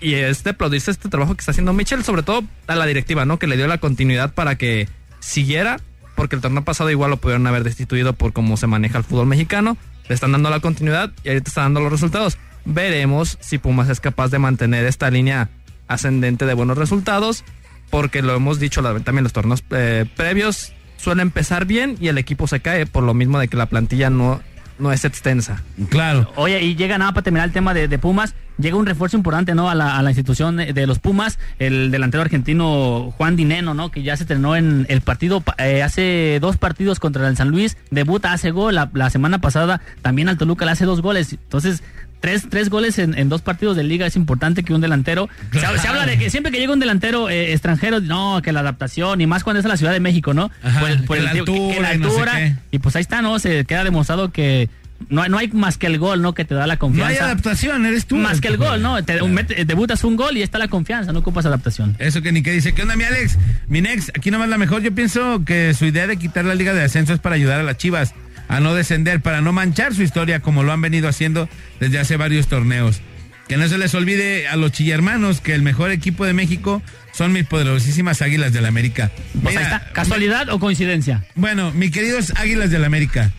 [0.00, 3.24] Y es de aplaudirse este trabajo que está haciendo Mitchell, sobre todo a la directiva,
[3.24, 3.38] ¿no?
[3.38, 4.88] Que le dio la continuidad para que
[5.20, 5.78] siguiera,
[6.16, 9.26] porque el torneo pasado igual lo pudieron haber destituido por cómo se maneja el fútbol
[9.26, 9.76] mexicano.
[10.08, 12.36] Le están dando la continuidad y ahorita está dando los resultados.
[12.64, 15.48] Veremos si Pumas es capaz de mantener esta línea
[15.86, 17.44] ascendente de buenos resultados,
[17.92, 22.16] porque lo hemos dicho la- también los torneos eh, previos suele empezar bien y el
[22.16, 24.40] equipo se cae por lo mismo de que la plantilla no,
[24.78, 25.62] no es extensa.
[25.90, 26.32] Claro.
[26.36, 29.54] Oye, y llega nada para terminar el tema de, de Pumas, llega un refuerzo importante,
[29.54, 29.68] ¿no?
[29.68, 33.90] A la, a la institución de los Pumas, el delantero argentino Juan Dineno, ¿no?
[33.90, 37.50] Que ya se estrenó en el partido, pa- eh, hace dos partidos contra el San
[37.50, 41.32] Luis, debuta, hace gol, la, la semana pasada también al Toluca le hace dos goles,
[41.34, 41.82] entonces...
[42.22, 45.28] Tres, tres goles en, en dos partidos de liga es importante que un delantero.
[45.52, 45.78] Se, Claro.
[45.78, 49.20] se habla de que siempre que llega un delantero eh, extranjero, no, que la adaptación,
[49.20, 50.50] y más cuando es a la Ciudad de México, ¿no?
[50.62, 52.14] Ajá, Por el- por que el la tío- que- que altura la y no sé
[52.14, 52.54] altura, qué.
[52.70, 53.38] y pues ahí está, ¿no?
[53.40, 54.70] Se queda demostrado que
[55.08, 56.32] no, hay- no hay más que el gol, ¿no?
[56.32, 57.24] Que te da la No hay confianza.
[57.24, 58.14] adaptación, eres tú.
[58.18, 59.02] más que el gol, ¿no?
[59.04, 61.96] Te, mete- debutas un gol y está la confianza, no ocupas adaptación.
[61.98, 63.36] Eso que ni que dice, ¿qué onda mi Alex?
[63.66, 64.80] Mi Nex, aquí nomás la mejor.
[64.80, 67.64] Yo pienso que su idea de quitar la liga de ascenso es para ayudar a
[67.64, 68.14] las Chivas
[68.52, 71.48] a no descender, para no manchar su historia como lo han venido haciendo
[71.80, 73.00] desde hace varios torneos.
[73.48, 76.82] Que no se les olvide a los chillermanos que el mejor equipo de México
[77.12, 79.10] son mis poderosísimas Águilas del América.
[79.42, 79.92] Pues ahí Mira, está.
[79.92, 81.24] ¿Casualidad o coincidencia?
[81.34, 83.30] Bueno, mis queridos Águilas del América,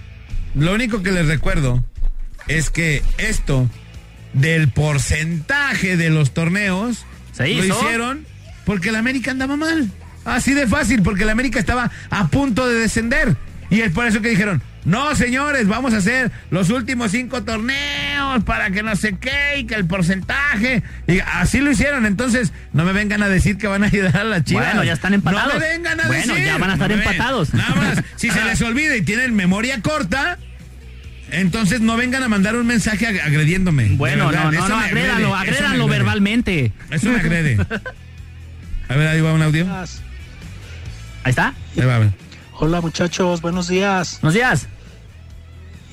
[0.55, 1.84] lo único que les recuerdo
[2.47, 3.70] es que esto
[4.34, 8.26] del porcentaje de los torneos Se lo hicieron
[8.66, 9.91] porque el América andaba mal.
[10.26, 13.38] Así de fácil, porque el América estaba a punto de descender.
[13.70, 18.44] Y es por eso que dijeron, no señores, vamos a hacer los últimos cinco torneos
[18.44, 20.84] para que no sé qué y que el porcentaje.
[21.08, 22.06] Y así lo hicieron.
[22.06, 24.66] Entonces, no me vengan a decir que van a ayudar a la chivas.
[24.66, 25.54] Bueno, ya están empatados.
[25.54, 26.46] No me vengan a Bueno, decir.
[26.48, 27.54] ya van a estar No empatados.
[27.54, 30.38] Nada más, si se les olvida y tienen memoria corta,
[31.32, 33.90] entonces no vengan a mandar un mensaje ag- agrediéndome.
[33.96, 35.88] Bueno, no, no, eso no, agrédanlo agrede.
[35.90, 36.72] verbalmente.
[36.92, 37.58] Eso me agrede.
[38.90, 39.66] A ver, ahí va un audio.
[41.24, 41.54] Ahí está.
[41.78, 42.10] Ahí va, a ver.
[42.64, 44.20] Hola muchachos, buenos días.
[44.22, 44.68] Buenos días.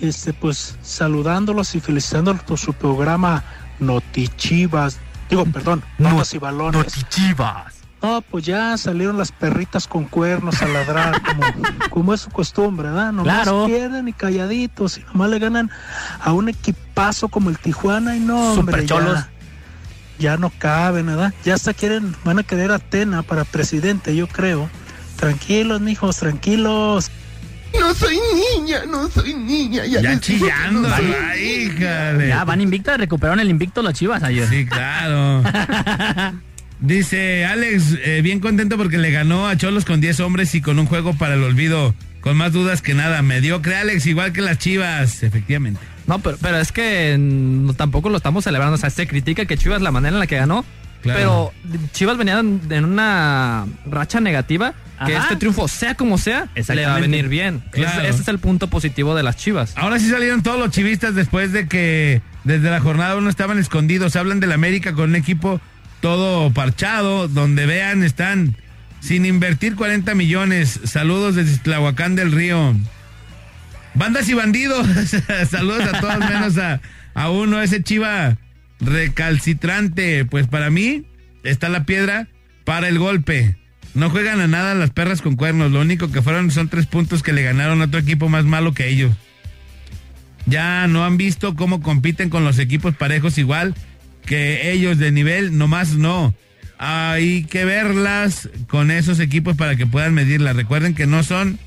[0.00, 3.42] Este, pues saludándolos y felicitándolos por su programa
[3.80, 5.00] Notichivas.
[5.28, 6.76] Digo, perdón, Notas y Balones.
[6.76, 7.74] Notichivas.
[8.00, 11.42] No, pues ya salieron las perritas con cuernos a ladrar, como,
[11.90, 13.10] como es su costumbre, ¿verdad?
[13.10, 13.66] Nomás Claro.
[13.66, 15.72] pierden y calladitos, y nomás le ganan
[16.20, 19.28] a un equipazo como el Tijuana, y no, hombre, ya,
[20.20, 21.34] ya no caben, ¿verdad?
[21.44, 24.70] Ya hasta quieren, van a querer a Tena para presidente, yo creo.
[25.20, 27.10] Tranquilos, mijos, tranquilos.
[27.78, 28.18] No soy
[28.58, 29.84] niña, no soy niña.
[29.84, 31.76] Ya, chillando, no ay.
[32.26, 34.48] Ya van invictos, recuperaron el invicto los chivas ayer.
[34.48, 35.42] Sí, claro.
[36.80, 40.78] Dice Alex, eh, bien contento porque le ganó a Cholos con 10 hombres y con
[40.78, 41.94] un juego para el olvido.
[42.22, 43.20] Con más dudas que nada.
[43.20, 45.80] Mediocre, Alex, igual que las chivas, efectivamente.
[46.06, 48.76] No, pero, pero es que mm, tampoco lo estamos celebrando.
[48.76, 50.64] O sea, se critica que Chivas la manera en la que ganó,
[51.03, 51.53] Pero
[51.92, 54.74] Chivas venía en una racha negativa.
[55.07, 57.62] Que este triunfo, sea como sea, le va a venir bien.
[57.70, 58.03] Claro.
[58.03, 59.72] Ese, ese es el punto positivo de las Chivas.
[59.76, 64.14] Ahora sí salieron todos los chivistas después de que desde la jornada uno estaban escondidos.
[64.16, 65.59] Hablan del América con un equipo
[66.01, 68.57] todo parchado, donde vean están
[69.01, 70.80] sin invertir 40 millones.
[70.84, 72.74] Saludos desde Tlahuacán del Río.
[73.94, 74.86] Bandas y bandidos.
[75.51, 76.80] Saludos a todos menos a,
[77.14, 78.36] a uno, ese chiva
[78.81, 80.24] recalcitrante.
[80.24, 81.05] Pues para mí
[81.43, 82.28] está la piedra
[82.64, 83.57] para el golpe.
[83.95, 85.72] No juegan a nada las perras con cuernos.
[85.72, 88.72] Lo único que fueron son tres puntos que le ganaron a otro equipo más malo
[88.72, 89.12] que ellos.
[90.47, 93.74] Ya no han visto cómo compiten con los equipos parejos igual
[94.26, 96.35] que ellos de nivel, nomás no.
[96.78, 100.57] Hay que verlas con esos equipos para que puedan medirlas.
[100.57, 101.59] Recuerden que no son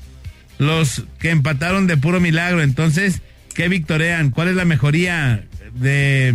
[0.58, 2.62] los que empataron de puro milagro.
[2.62, 3.20] Entonces,
[3.54, 4.30] ¿qué victorean?
[4.30, 5.44] ¿Cuál es la mejoría
[5.74, 6.34] de...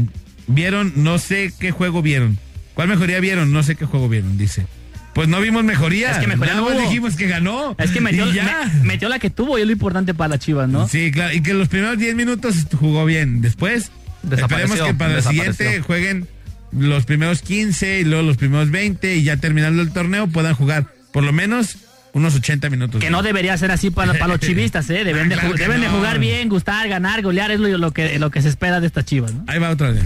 [0.49, 0.91] ¿Vieron?
[0.95, 2.37] No sé qué juego vieron.
[2.73, 3.51] ¿Cuál mejoría vieron?
[3.53, 4.65] No sé qué juego vieron, dice.
[5.13, 6.11] Pues no vimos mejoría.
[6.11, 7.75] Es que mejoría Nada no más dijimos que ganó.
[7.77, 8.69] Es que metió, ya.
[8.81, 10.87] me- metió la que tuvo y es lo importante para las Chivas, ¿no?
[10.87, 13.41] Sí, claro, y que los primeros 10 minutos jugó bien.
[13.41, 13.91] Después,
[14.31, 16.27] esperemos que para el siguiente jueguen
[16.71, 20.85] los primeros 15 y luego los primeros 20 y ya terminando el torneo puedan jugar
[21.11, 21.77] por lo menos
[22.13, 23.01] unos 80 minutos.
[23.01, 25.03] Que no debería ser así para, para los chivistas, ¿eh?
[25.03, 27.91] Deben, Ah, de, claro que deben de jugar bien, gustar, ganar, golear, es lo, lo
[27.91, 29.43] que, lo que se espera de estas Chivas, ¿no?
[29.47, 30.03] Ahí va otra vez.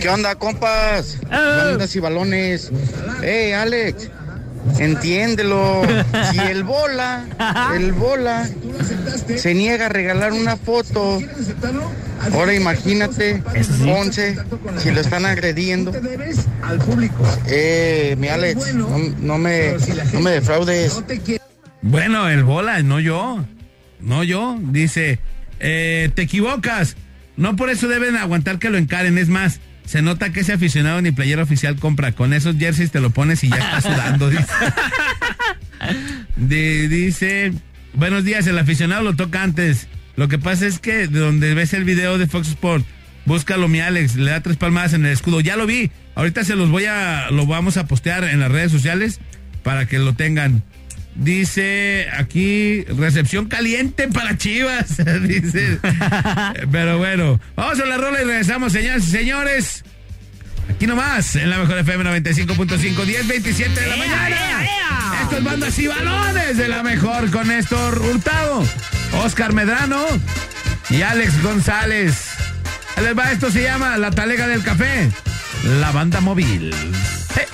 [0.00, 1.18] ¿Qué onda, compas?
[1.30, 2.70] Bandas y balones.
[3.22, 4.10] Hey, Alex,
[4.78, 5.82] entiéndelo.
[6.32, 7.24] Si el bola,
[7.74, 8.48] el bola,
[9.36, 11.20] se niega a regalar una foto.
[12.32, 13.42] Ahora imagínate,
[13.84, 14.36] Ponce,
[14.78, 15.92] si lo están agrediendo.
[17.46, 18.88] Eh, mi Alex, no,
[19.20, 19.74] no me,
[20.12, 21.02] no me defraudes.
[21.82, 23.44] Bueno, el bola, no yo.
[24.00, 24.58] No yo.
[24.60, 25.20] Dice,
[25.60, 26.96] eh, te equivocas.
[27.36, 29.16] No por eso deben aguantar que lo encaren.
[29.16, 32.12] Es más, se nota que ese aficionado ni playera oficial compra.
[32.12, 34.28] Con esos jerseys te lo pones y ya está sudando.
[34.28, 34.44] dice.
[36.36, 37.52] De- dice,
[37.94, 39.88] buenos días, el aficionado lo toca antes.
[40.16, 42.84] Lo que pasa es que de donde ves el video de Fox Sport,
[43.24, 45.40] búscalo mi Alex, le da tres palmadas en el escudo.
[45.40, 45.90] Ya lo vi.
[46.14, 49.20] Ahorita se los voy a, lo vamos a postear en las redes sociales
[49.62, 50.62] para que lo tengan.
[51.18, 54.96] Dice aquí, recepción caliente para Chivas.
[55.22, 55.80] Dice.
[56.70, 59.84] Pero bueno, vamos a la rola y regresamos, señoras y señores.
[60.70, 62.68] Aquí nomás, en la mejor FM 95.5,
[63.04, 64.36] 10.27 de la mañana.
[65.22, 68.64] Estos bandas y balones de la mejor con Néstor Hurtado,
[69.24, 70.06] Oscar Medrano
[70.88, 72.28] y Alex González.
[73.02, 75.10] Les va, esto se llama La Talega del Café,
[75.80, 76.72] la banda móvil.
[77.34, 77.46] Hey,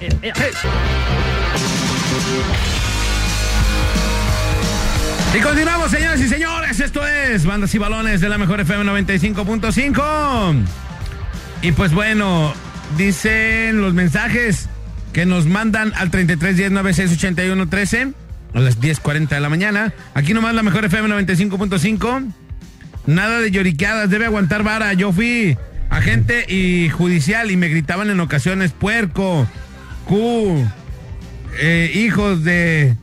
[0.00, 1.29] hey, hey.
[5.32, 6.80] Y continuamos, señoras y señores.
[6.80, 10.64] Esto es Bandas y Balones de la Mejor FM 95.5.
[11.62, 12.52] Y pues bueno,
[12.96, 14.68] dicen los mensajes
[15.12, 18.12] que nos mandan al 33 10 96 81 13
[18.54, 19.92] a las 10.40 de la mañana.
[20.14, 22.32] Aquí nomás la Mejor FM 95.5.
[23.06, 24.92] Nada de lloriqueadas, debe aguantar vara.
[24.94, 25.56] Yo fui
[25.90, 29.46] agente y judicial y me gritaban en ocasiones puerco,
[30.06, 30.66] Q,
[31.58, 32.96] eh, hijos de...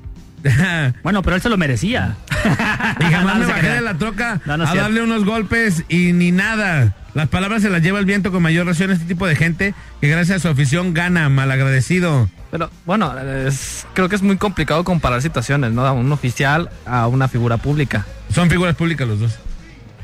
[1.03, 2.15] Bueno, pero él se lo merecía.
[2.99, 4.89] Y jamás No, bajé de la troca No, no es a cierto.
[4.89, 6.95] darle unos golpes y ni nada.
[7.13, 10.07] Las palabras se las lleva el viento con mayor razón este tipo de gente que
[10.07, 12.29] gracias a su afición gana, malagradecido.
[12.51, 15.85] Pero bueno, es- creo que es muy complicado comparar situaciones, ¿no?
[15.85, 18.05] A un oficial a una figura pública.
[18.33, 19.39] Son figuras públicas los dos.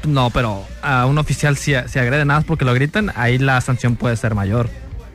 [0.05, 3.61] No, pero a un oficial si, si agrede nada más porque lo gritan, ahí la
[3.61, 4.69] sanción puede ser mayor.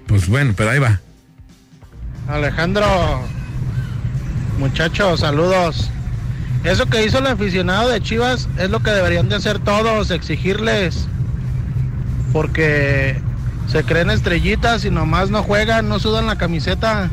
[0.07, 1.01] Pues bueno, pero ahí va.
[2.29, 2.87] Alejandro,
[4.59, 5.91] muchachos, saludos.
[6.62, 11.09] Eso que hizo el aficionado de Chivas es lo que deberían de hacer todos, exigirles.
[12.35, 13.18] Porque
[13.68, 17.09] se creen estrellitas y nomás no juegan, no sudan la camiseta.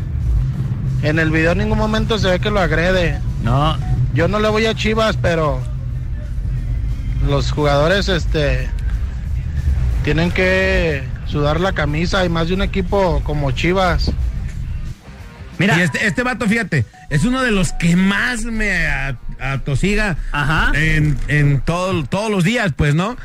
[1.01, 3.21] En el video en ningún momento se ve que lo agrede.
[3.41, 3.77] No.
[4.13, 5.61] Yo no le voy a Chivas, pero
[7.25, 8.69] los jugadores este
[10.03, 14.11] tienen que sudar la camisa y más de un equipo como Chivas.
[15.57, 15.77] Mira.
[15.77, 18.87] Y este, este vato, fíjate, es uno de los que más me
[19.39, 20.17] atosiga
[20.73, 23.15] en, en todo, todos los días, pues, ¿no?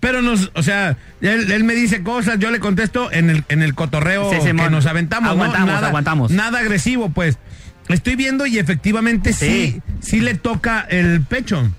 [0.00, 3.62] Pero nos, o sea, él, él me dice cosas, yo le contesto en el, en
[3.62, 5.42] el cotorreo Sí, que nos aventamos, ¿no?
[5.42, 6.30] Aguantamos, Nada- aguantamos.
[6.32, 7.38] Nada agresivo, pues.
[7.88, 11.70] Estoy viendo y efectivamente sí, sí, le toca el pecho.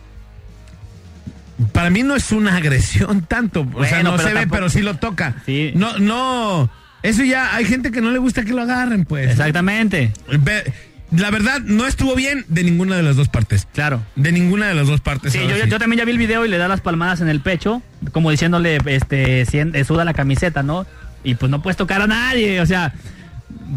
[1.73, 4.95] Para mí no es una agresión tanto, o sea, no se ve, pero sí lo
[4.95, 5.35] toca.
[5.45, 5.71] Sí.
[5.75, 6.69] No, no,
[7.03, 9.29] eso ya, hay gente que no le gusta que lo agarren, pues.
[9.31, 10.11] Exactamente.
[10.39, 10.71] Ve-
[11.11, 13.65] La verdad, no estuvo bien de ninguna de las dos partes.
[13.73, 14.01] Claro.
[14.17, 15.31] De ninguna de las dos partes.
[15.31, 15.69] Sí, ahora yo, sí.
[15.69, 17.81] yo también ya vi el video y le da las palmadas en el pecho,
[18.11, 20.85] como diciéndole, este, sien- eh, suda la camiseta, ¿no?
[21.23, 22.93] y pues no puedes tocar a nadie, o sea,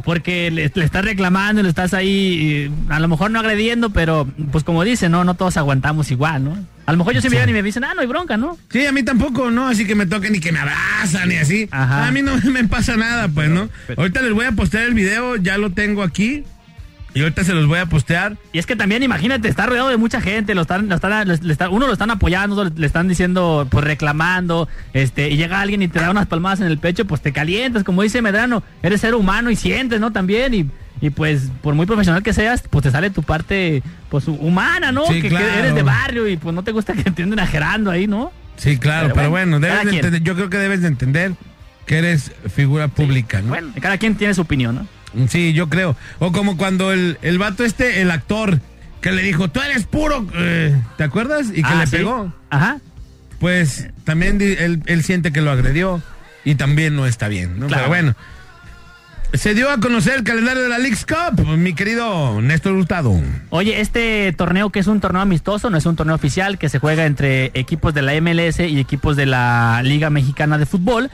[0.05, 4.64] porque le, le estás reclamando, le estás ahí, a lo mejor no agrediendo, pero pues
[4.64, 6.59] como dice, no, no todos aguantamos igual, ¿no?
[6.87, 8.59] A lo mejor yo se me llegan y me dicen, ah, no hay bronca, ¿no?
[8.68, 9.68] Sí, a mí tampoco, ¿no?
[9.68, 11.68] Así que me toquen ni que me abrazan ni así.
[11.71, 13.68] A mí no me pasa nada, pues, ¿no?
[13.97, 16.45] Ahorita les voy a postear el video, ya lo tengo aquí.
[17.14, 18.36] Y ahorita se los voy a postear.
[18.52, 21.72] Y es que también, imagínate, está rodeado de mucha gente, lo están, lo están, están-
[21.72, 25.98] uno lo están apoyando, le están diciendo, pues reclamando, este, y llega alguien y te
[26.00, 29.50] da unas palmadas en el pecho, pues te calientas, como dice Medrano, eres ser humano
[29.50, 30.12] y sientes, ¿no?
[30.12, 34.28] También, y, y pues, por muy profesional que seas, pues te sale tu parte, pues,
[34.28, 35.06] humana, ¿no?
[35.06, 38.06] Sí, que, eres de barrio y pues no te gusta que te anden ajerando ahí,
[38.06, 38.30] ¿no?
[38.56, 41.32] Sí, claro, Pero pero, bueno, bueno, debes de entender- yo creo que debes de entender
[41.86, 43.48] que eres figura pública, ¿no?
[43.48, 44.86] Bueno, cada quien tiene su opinión, ¿no?
[45.28, 45.96] Sí, yo creo.
[46.18, 48.61] O como cuando el, el vato este, el actor,
[49.00, 51.48] que le dijo, tú eres puro, eh, ¿te acuerdas?
[51.50, 51.96] Y que Ah, le sí.
[51.96, 52.32] pegó.
[52.50, 52.78] Ajá.
[53.38, 56.02] Pues también él, él siente que lo agredió
[56.44, 57.66] y también no está bien, ¿no?
[57.66, 57.84] Claro.
[57.84, 58.14] Pero bueno.
[59.32, 63.14] Se dio a conocer el calendario de la League's Cup, mi querido Néstor Hurtado.
[63.50, 66.80] Oye, este torneo que es un torneo amistoso, no es un torneo oficial, que se
[66.80, 71.12] juega entre equipos de la MLS y equipos de la Liga Mexicana de Fútbol.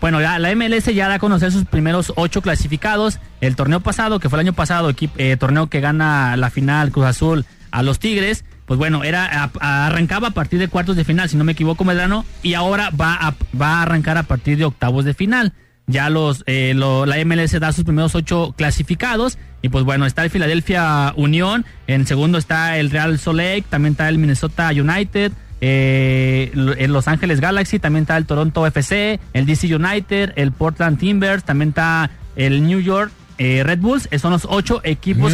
[0.00, 3.18] Bueno, ya la MLS ya da a conocer sus primeros ocho clasificados.
[3.40, 7.06] El torneo pasado, que fue el año pasado, eh, torneo que gana la final Cruz
[7.06, 11.36] Azul a los Tigres, pues bueno, era arrancaba a partir de cuartos de final, si
[11.36, 15.04] no me equivoco, Medrano, y ahora va a, va a arrancar a partir de octavos
[15.04, 15.52] de final.
[15.88, 20.24] Ya los eh, lo- la MLS da sus primeros ocho clasificados y pues bueno está
[20.24, 25.30] el Philadelphia Unión, en segundo está el Real Salt Lake, también está el Minnesota United,
[25.60, 30.98] eh, el Los Ángeles Galaxy, también está el Toronto FC, el DC United, el Portland
[30.98, 35.32] Timbers, también está el New York eh, Red Bulls, eh, son los ocho equipos.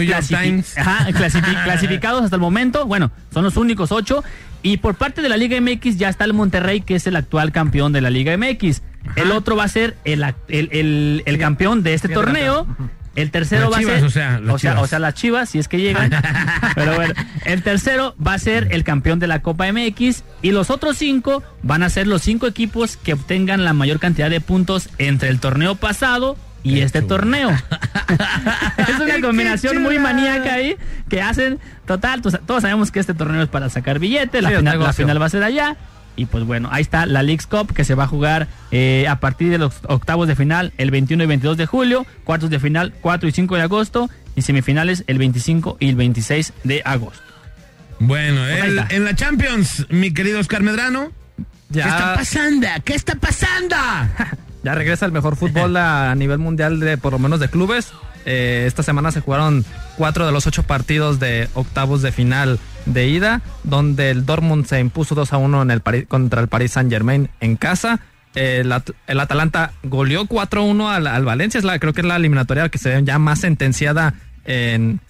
[0.77, 1.07] Ajá,
[1.65, 2.85] clasificados hasta el momento.
[2.87, 4.25] Bueno, son los únicos ocho.
[4.65, 7.53] Y por parte de la Liga MX ya está el Monterrey, que es el actual
[7.53, 8.83] campeón de la Liga MX.
[9.17, 12.67] El otro va a ser el, el, el- el campeón de este torneo.
[13.15, 14.05] El tercero Las va Chivas, a ser.
[14.07, 14.85] o sea, las o, sea, Chivas.
[14.85, 16.11] o sea, las chivas, si es que llegan.
[16.75, 20.25] Pero bueno, el tercero va a ser el campeón de la Copa MX.
[20.41, 24.31] Y los otros cinco van a ser los cinco equipos que obtengan la mayor cantidad
[24.31, 27.51] de puntos entre el torneo pasado y este torneo.
[28.79, 30.77] es una combinación muy maníaca ahí
[31.09, 31.59] que hacen.
[31.87, 34.41] Total, todos sabemos que este torneo es para sacar billete.
[34.41, 35.05] La, Sí, es final, la negocio.
[35.05, 35.77] final va a ser allá.
[36.17, 39.19] Y pues bueno, ahí está la Leagues Cup que se va a jugar eh, a
[39.21, 42.93] partir de los octavos de final el 21 y 22 de julio, cuartos de final
[43.01, 47.23] 4 y 5 de agosto y semifinales el 25 y el 26 de agosto.
[47.99, 51.13] Bueno, Pues el- en la Champions, mi querido Oscar Medrano.
[51.71, 52.67] Ya- ¿Qué está pasando?
[52.85, 53.77] ¿Qué está pasando?
[54.65, 57.89] Ya regresa el mejor fútbol a, a nivel mundial de por lo menos de clubes.
[58.25, 59.65] Eh, esta semana se jugaron
[59.97, 64.81] cuatro de los ocho partidos de octavos de final de ida, donde el Dortmund se
[64.81, 68.01] impuso 2 a 1 en el contra el Paris Saint Germain en casa.
[68.35, 68.73] El,
[69.07, 72.79] el Atalanta goleó 4-1 al, al Valencia, es la, creo que es la eliminatoria que
[72.79, 74.15] se ve ya más sentenciada
[74.45, 75.01] en,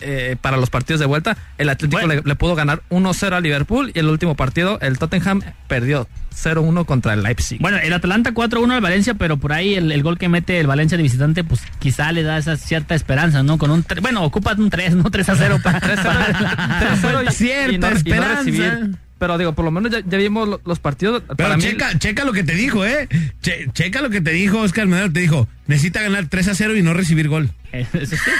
[0.00, 1.36] eh, para los partidos de vuelta.
[1.58, 5.40] El Atlético le, le pudo ganar 1-0 a Liverpool y el último partido, el Tottenham
[5.66, 7.60] perdió 0-1 contra el Leipzig.
[7.60, 10.66] Bueno, el Atalanta 4-1 al Valencia, pero por ahí el, el gol que mete el
[10.68, 13.58] Valencia de visitante, pues quizá le da esa cierta esperanza, ¿no?
[13.58, 15.04] Con un bueno, ocupas un 3, ¿no?
[15.10, 18.36] 3 a 0 para, para- 3-0 y- Cierta y no- y no esperanza.
[18.38, 18.90] recibir.
[19.18, 21.22] Pero digo, por lo menos ya, ya vimos lo- los partidos.
[21.26, 23.08] Pero para mí, checa, checa lo que te dijo, ¿eh?
[23.42, 25.12] Che- checa lo que te dijo Oscar Medrano.
[25.12, 27.50] Te dijo, necesita ganar 3 a 0 y no recibir gol.
[27.72, 28.16] Eh, Eso sí.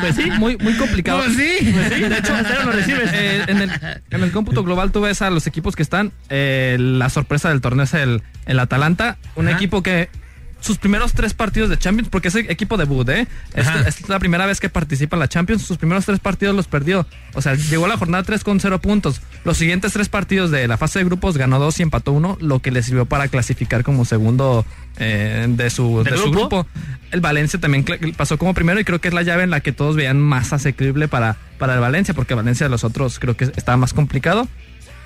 [0.00, 0.30] pues sí.
[0.38, 1.22] muy, muy complicado.
[1.24, 1.70] Pues sí.
[1.72, 3.10] Pues sí, de hecho, a cero no recibes.
[3.20, 3.70] Eh, en, el,
[4.10, 6.12] en el cómputo global tú ves a los equipos que están.
[6.28, 9.56] eh, la sorpresa del torneo es el, el Atalanta, un Ajá.
[9.56, 10.08] equipo que
[10.60, 13.26] sus primeros tres partidos de Champions, porque es el equipo debut, ¿eh?
[13.54, 15.62] Esta, es la primera vez que participa en la Champions.
[15.62, 17.06] Sus primeros tres partidos los perdió.
[17.34, 19.20] O sea, llegó a la jornada 3 con 0 puntos.
[19.44, 22.60] Los siguientes tres partidos de la fase de grupos ganó dos y empató uno, lo
[22.60, 24.64] que le sirvió para clasificar como segundo
[24.98, 26.64] eh, de, su, ¿De de su grupo?
[26.64, 26.66] grupo.
[27.10, 27.84] El Valencia también
[28.16, 30.52] pasó como primero y creo que es la llave en la que todos veían más
[30.52, 34.46] asequible para, para el Valencia, porque Valencia de los otros creo que estaba más complicado.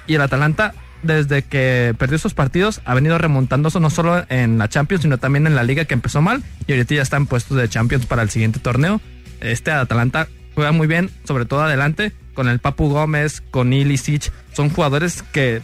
[0.07, 0.74] Y el Atalanta,
[1.05, 5.46] desde que perdió esos partidos, ha venido remontándose no solo en la Champions, sino también
[5.46, 6.42] en la liga que empezó mal.
[6.66, 9.00] Y ahorita ya está en puestos de Champions para el siguiente torneo.
[9.40, 14.32] Este Atalanta juega muy bien, sobre todo adelante, con el Papu Gómez, con Ilicic.
[14.52, 15.62] Son jugadores que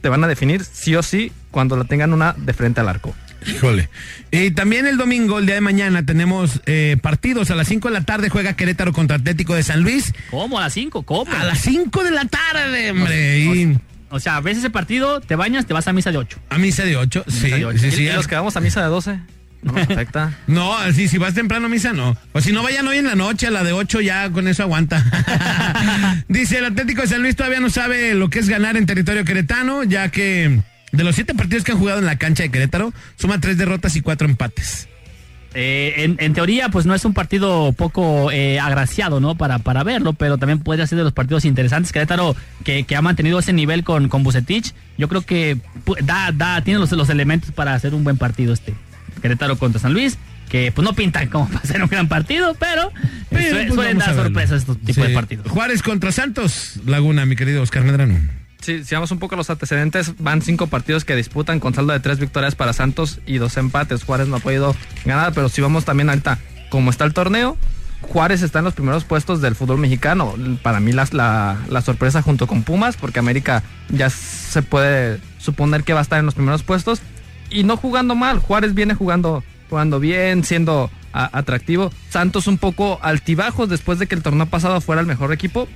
[0.00, 3.14] te van a definir sí o sí cuando lo tengan una de frente al arco.
[3.46, 3.88] Híjole.
[4.30, 7.50] Y también el domingo, el día de mañana, tenemos eh, partidos.
[7.50, 10.12] A las 5 de la tarde juega Querétaro contra Atlético de San Luis.
[10.30, 10.58] ¿Cómo?
[10.58, 11.02] ¿A las 5?
[11.02, 11.32] ¿Cómo?
[11.32, 13.78] A las 5 de la tarde, hombre.
[14.12, 16.38] O sea, ves ese partido, te bañas, te vas a misa de 8.
[16.50, 17.24] a misa de 8.
[17.28, 17.78] Sí, de ocho.
[17.78, 18.08] sí, Y, sí.
[18.12, 19.18] los que vamos a misa de 12,
[19.62, 20.38] no nos afecta.
[20.46, 22.16] No, sí, si vas temprano a misa, no.
[22.32, 24.62] O si no, vayan hoy en la noche, a la de 8 ya con eso
[24.62, 25.02] aguanta.
[26.28, 29.24] Dice, el Atlético de San Luis todavía no sabe lo que es ganar en territorio
[29.24, 30.60] queretano, ya que
[30.92, 33.96] De los siete partidos que han jugado en la cancha de Querétaro, suman tres derrotas
[33.96, 34.88] y cuatro empates.
[35.54, 39.34] Eh, en, en teoría, pues no es un partido poco eh, agraciado, ¿no?
[39.36, 41.92] Para, para verlo, pero también podría ser de los partidos interesantes.
[41.92, 42.34] Querétaro,
[42.64, 45.58] que, que ha mantenido ese nivel con, con Bucetich, yo creo que
[46.04, 48.74] da, da, tiene los, los elementos para hacer un buen partido este.
[49.20, 50.16] Querétaro contra San Luis,
[50.48, 52.90] que pues no pintan como para hacer un gran partido, pero,
[53.30, 55.02] eh, sue- pues, suelen dar sorpresas estos tipos Sí.
[55.02, 55.48] de partidos.
[55.50, 58.14] Juárez contra Santos, Laguna, mi querido Oscar Medrano.
[58.62, 61.98] Sí, si vamos un poco los antecedentes, van cinco partidos que disputan con saldo de
[61.98, 64.04] tres victorias para Santos y dos empates.
[64.04, 66.38] Juárez no ha podido ganar, pero si vamos también ahorita,
[66.70, 67.56] como está el torneo,
[68.02, 70.34] Juárez está en los primeros puestos del fútbol mexicano.
[70.62, 71.08] Para mí la,
[71.68, 76.20] la sorpresa junto con Pumas, porque América ya se puede suponer que va a estar
[76.20, 77.00] en los primeros puestos
[77.50, 78.38] y no jugando mal.
[78.38, 81.90] Juárez viene jugando, jugando bien, siendo atractivo.
[82.10, 85.68] Santos un poco altibajos después de que el torneo pasado fuera el mejor equipo.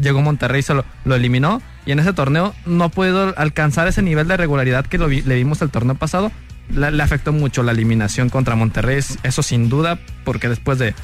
[0.00, 4.02] Llegó Monterrey, se lo, lo eliminó y en ese torneo no ha podido alcanzar ese
[4.02, 6.30] nivel de regularidad que lo le vimos el torneo pasado.
[6.70, 10.94] Le afectó mucho la eliminación contra Monterrey, es- eso sin duda, porque después de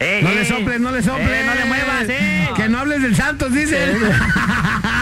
[0.00, 1.28] Eh, no le soples, no le soples.
[1.30, 2.48] eh, no le muevas, eh.
[2.56, 3.90] Que no hables del Santos, dicen.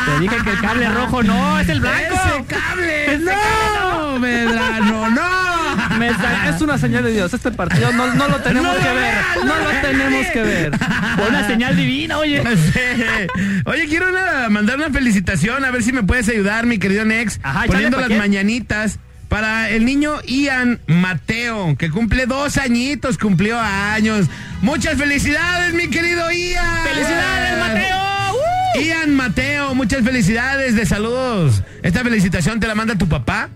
[0.06, 2.14] Te dije que el cable rojo no, es el blanco.
[2.14, 3.18] ¡Ese cable!
[3.18, 4.18] ¡No!
[4.18, 5.48] Medrano, no.
[5.98, 9.14] Me es una señal de Dios, este partido no, no lo tenemos No que ver,
[9.36, 10.72] no no lo tenemos que ver.
[11.28, 12.42] Una señal divina, oye.
[12.56, 12.80] Sí.
[13.64, 17.38] Oye, quiero una- mandar una felicitación, a ver si me puedes ayudar, mi querido Nex,
[17.42, 18.18] Ajá, poniendo ¿pa' las quién?
[18.20, 18.98] mañanitas
[19.28, 24.26] para el niño Ian Mateo, que cumple dos añitos, cumplió años.
[24.62, 26.82] Muchas felicidades, mi querido Ian.
[26.84, 27.96] ¡Felicidades, Mateo!
[28.34, 28.80] ¡Uh!
[28.82, 31.62] Ian Mateo, muchas felicidades de saludos.
[31.82, 33.48] Esta felicitación te la manda tu papá.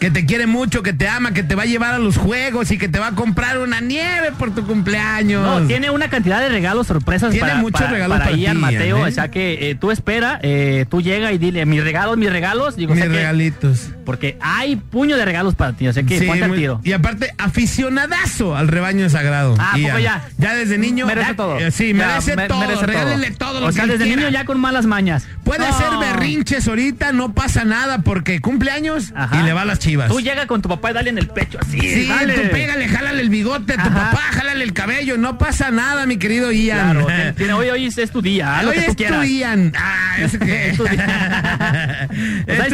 [0.00, 2.70] Que te quiere mucho, que te ama, que te va a llevar a los juegos
[2.70, 5.42] y que te va a comprar una nieve por tu cumpleaños.
[5.42, 8.58] No, tiene una cantidad de regalos sorpresas Tiene para, muchos para- regalos para para Ian
[8.60, 8.98] Mateo.
[9.06, 9.08] ¿eh?
[9.08, 12.76] O sea que eh, tú espera, eh, tú llega y dile, mis regalos, mis regalos.
[12.76, 13.92] Digo, o Mis que- regalitos.
[14.04, 16.80] Porque hay puño de regalos para ti, o sea que Sí, ponte al tiro.
[16.84, 19.54] Y aparte, aficionadazo al rebaño sagrado.
[19.58, 20.24] Ah, ¿a poco ya?
[20.38, 21.06] Ya desde niño.
[21.06, 21.58] Merece ya- todo.
[21.58, 22.60] eh, sí, Ya, merece, me- todo.
[22.60, 22.86] merece todo.
[22.86, 24.20] Regálenle todo lo O sea, que desde quiera.
[24.22, 25.26] niño ya con malas mañas.
[25.44, 25.74] Puede No.
[25.74, 29.40] hacer berrinches ahorita, no pasa nada porque cumpleaños Ajá.
[29.40, 30.08] y le va a las chivas.
[30.08, 31.78] Tú llega con tu papá y dale en el pecho así.
[31.80, 32.34] Sí, dale.
[32.34, 34.10] tú pégale, jálale el bigote a tu Ajá.
[34.10, 36.92] papá, jálale el cabello, no pasa nada, mi querido Ian.
[37.02, 39.22] Claro, tiene- hoy, hoy es tu día, tú es tu.
[39.22, 39.72] Ian.
[39.76, 40.70] Ah, es que...
[40.70, 40.84] Es tu.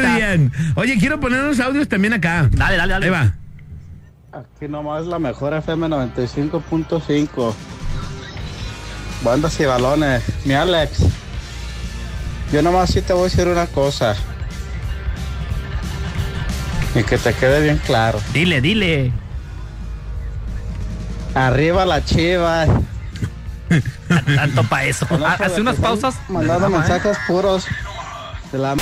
[0.01, 0.18] Pues.
[0.18, 0.53] Ian.
[0.74, 2.49] Oye, quiero poner unos audios también acá.
[2.51, 3.07] Dale, dale, dale.
[3.07, 3.35] Ahí va.
[4.33, 7.55] Aquí nomás la mejor FM 95.5.
[9.23, 10.23] Bandas y balones.
[10.45, 11.01] Mi Alex.
[12.53, 14.14] Yo nomás sí te voy a decir una cosa.
[16.95, 18.21] Y que te quede bien claro.
[18.33, 19.13] Dile, dile.
[21.34, 22.67] Arriba la chiva.
[24.09, 25.07] Tanto para eso.
[25.25, 26.17] Ah, Hace unas pausas.
[26.29, 27.67] Mandando mensajes puros.
[28.51, 28.75] De la...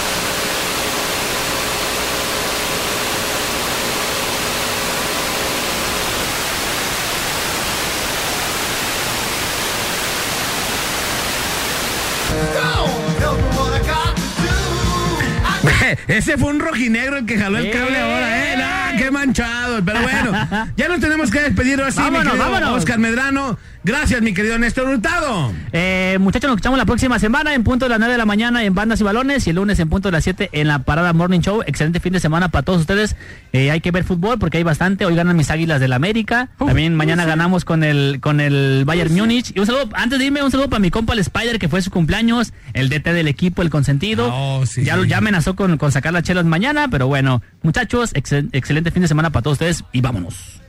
[16.08, 18.56] Ese fue un rojinegro el que jaló el cable ahora, ¿eh?
[18.56, 19.84] No, qué manchado.
[19.84, 20.32] Pero bueno,
[20.76, 22.78] ya nos tenemos que despedir así, mi Vámonos, querido vámonos.
[22.78, 23.58] Oscar Medrano.
[23.84, 25.52] Gracias, mi querido Néstor Hurtado.
[25.72, 28.64] Eh, muchachos, nos escuchamos la próxima semana en punto de las 9 de la mañana
[28.64, 31.12] en Bandas y Balones y el lunes en punto de las 7 en la Parada
[31.12, 31.62] Morning Show.
[31.64, 33.16] Excelente fin de semana para todos ustedes.
[33.52, 35.06] Eh, hay que ver fútbol porque hay bastante.
[35.06, 36.50] Hoy ganan mis águilas del América.
[36.58, 39.52] También mañana ganamos con el con el Bayern Múnich.
[39.54, 41.80] Y un saludo, antes de irme, un saludo para mi compa el Spider que fue
[41.80, 44.28] su cumpleaños, el DT del equipo, el consentido.
[44.30, 44.84] Oh, sí.
[44.84, 49.02] ya, ya amenazó con, con sacar las chelas mañana, pero bueno, muchachos, excel- excelente fin
[49.02, 50.60] de semana para todos ustedes y vámonos.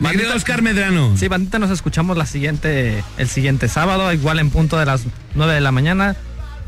[0.00, 1.16] Querido Oscar Medrano.
[1.16, 5.04] Sí, bandita, nos escuchamos la siguiente, el siguiente sábado, igual en punto de las
[5.34, 6.14] 9 de la mañana.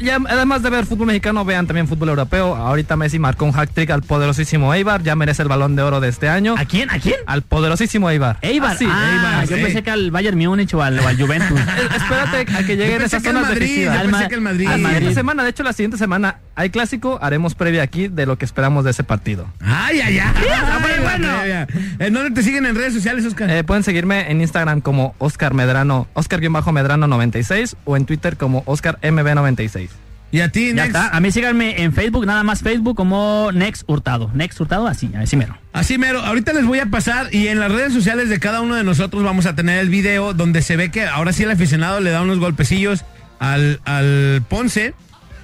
[0.01, 2.55] Y además de ver fútbol mexicano, vean también fútbol europeo.
[2.55, 5.99] Ahorita Messi marcó un hack trick al poderosísimo Eibar, ya merece el balón de oro
[6.01, 6.55] de este año.
[6.57, 6.89] ¿A quién?
[6.89, 7.17] ¿A quién?
[7.27, 8.39] Al poderosísimo Eibar.
[8.43, 8.75] Eibar.
[8.75, 9.49] Ah, sí, Ah, Eibar.
[9.49, 9.63] yo sí.
[9.65, 11.59] pensé que al Bayern Múnich o al, o al Juventus.
[11.97, 14.65] Espérate a que lleguen esas zonas Madrid, yo Al pensé Ma- que el Madrid.
[14.67, 15.15] La al siguiente Madrid.
[15.17, 18.85] semana, de hecho, la siguiente semana hay clásico, haremos previa aquí de lo que esperamos
[18.85, 19.47] de ese partido.
[19.61, 20.35] Ay, ay, ay.
[20.53, 21.27] Ah, Ay, bueno.
[21.29, 21.67] la previa.
[22.01, 23.49] ¿En dónde te siguen en redes sociales, Oscar?
[23.51, 29.89] Eh, pueden seguirme en Instagram como Oscar Medrano, Oscar-Medrano96 o en Twitter como Oscar MB96.
[30.31, 31.09] ¿Y a ti, Ya está.
[31.09, 34.31] A mí síganme en Facebook, nada más Facebook como Nex Hurtado.
[34.35, 35.57] Nex Hurtado, así, así mero.
[35.73, 38.75] Así mero, ahorita les voy a pasar y en las redes sociales de cada uno
[38.75, 42.01] de nosotros vamos a tener el video donde se ve que ahora sí el aficionado
[42.01, 43.05] le da unos golpecillos
[43.39, 44.93] al, al Ponce.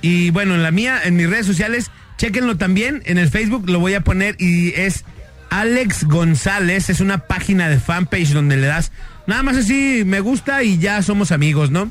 [0.04, 3.02] Y bueno, en la mía, en mis redes sociales, chequenlo también.
[3.06, 5.02] En el Facebook lo voy a poner y es
[5.48, 6.90] Alex González.
[6.90, 8.92] Es una página de fanpage donde le das
[9.26, 11.90] nada más así, me gusta y ya somos amigos, ¿no?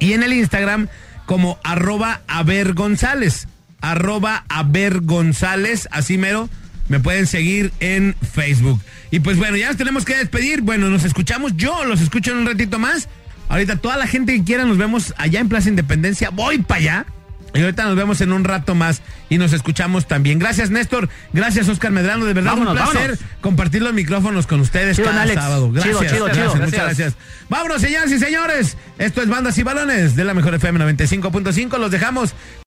[0.00, 0.88] Y en el Instagram
[1.26, 3.46] como arroba Aver González.
[3.80, 6.50] Arroba Aver González, así mero.
[6.88, 8.80] Me pueden seguir en Facebook.
[9.12, 10.62] Y pues bueno, ya nos tenemos que despedir.
[10.62, 11.56] Bueno, nos escuchamos.
[11.56, 13.08] Yo los escucho en un ratito más.
[13.48, 16.30] Ahorita toda la gente que quiera nos vemos allá en Plaza Independencia.
[16.30, 17.06] Voy para allá.
[17.58, 20.38] Y ahorita nos vemos en un rato más y nos escuchamos también.
[20.38, 21.08] Gracias, Néstor.
[21.32, 22.24] Gracias, Oscar Medrano.
[22.24, 23.18] De verdad, Vámonos, un placer vámonos.
[23.40, 25.40] compartir los micrófonos con ustedes Chido, cada Alex.
[25.40, 25.72] sábado.
[25.72, 26.54] Gracias, Chido, chido, gracias, chido.
[26.64, 26.98] muchas Gracias.
[26.98, 27.14] gracias.
[27.48, 28.76] Vámonos, señoras y señores.
[28.98, 31.78] Esto es Bandas y Balones de la Mejor FM 95.5.
[31.78, 32.34] Los dejamos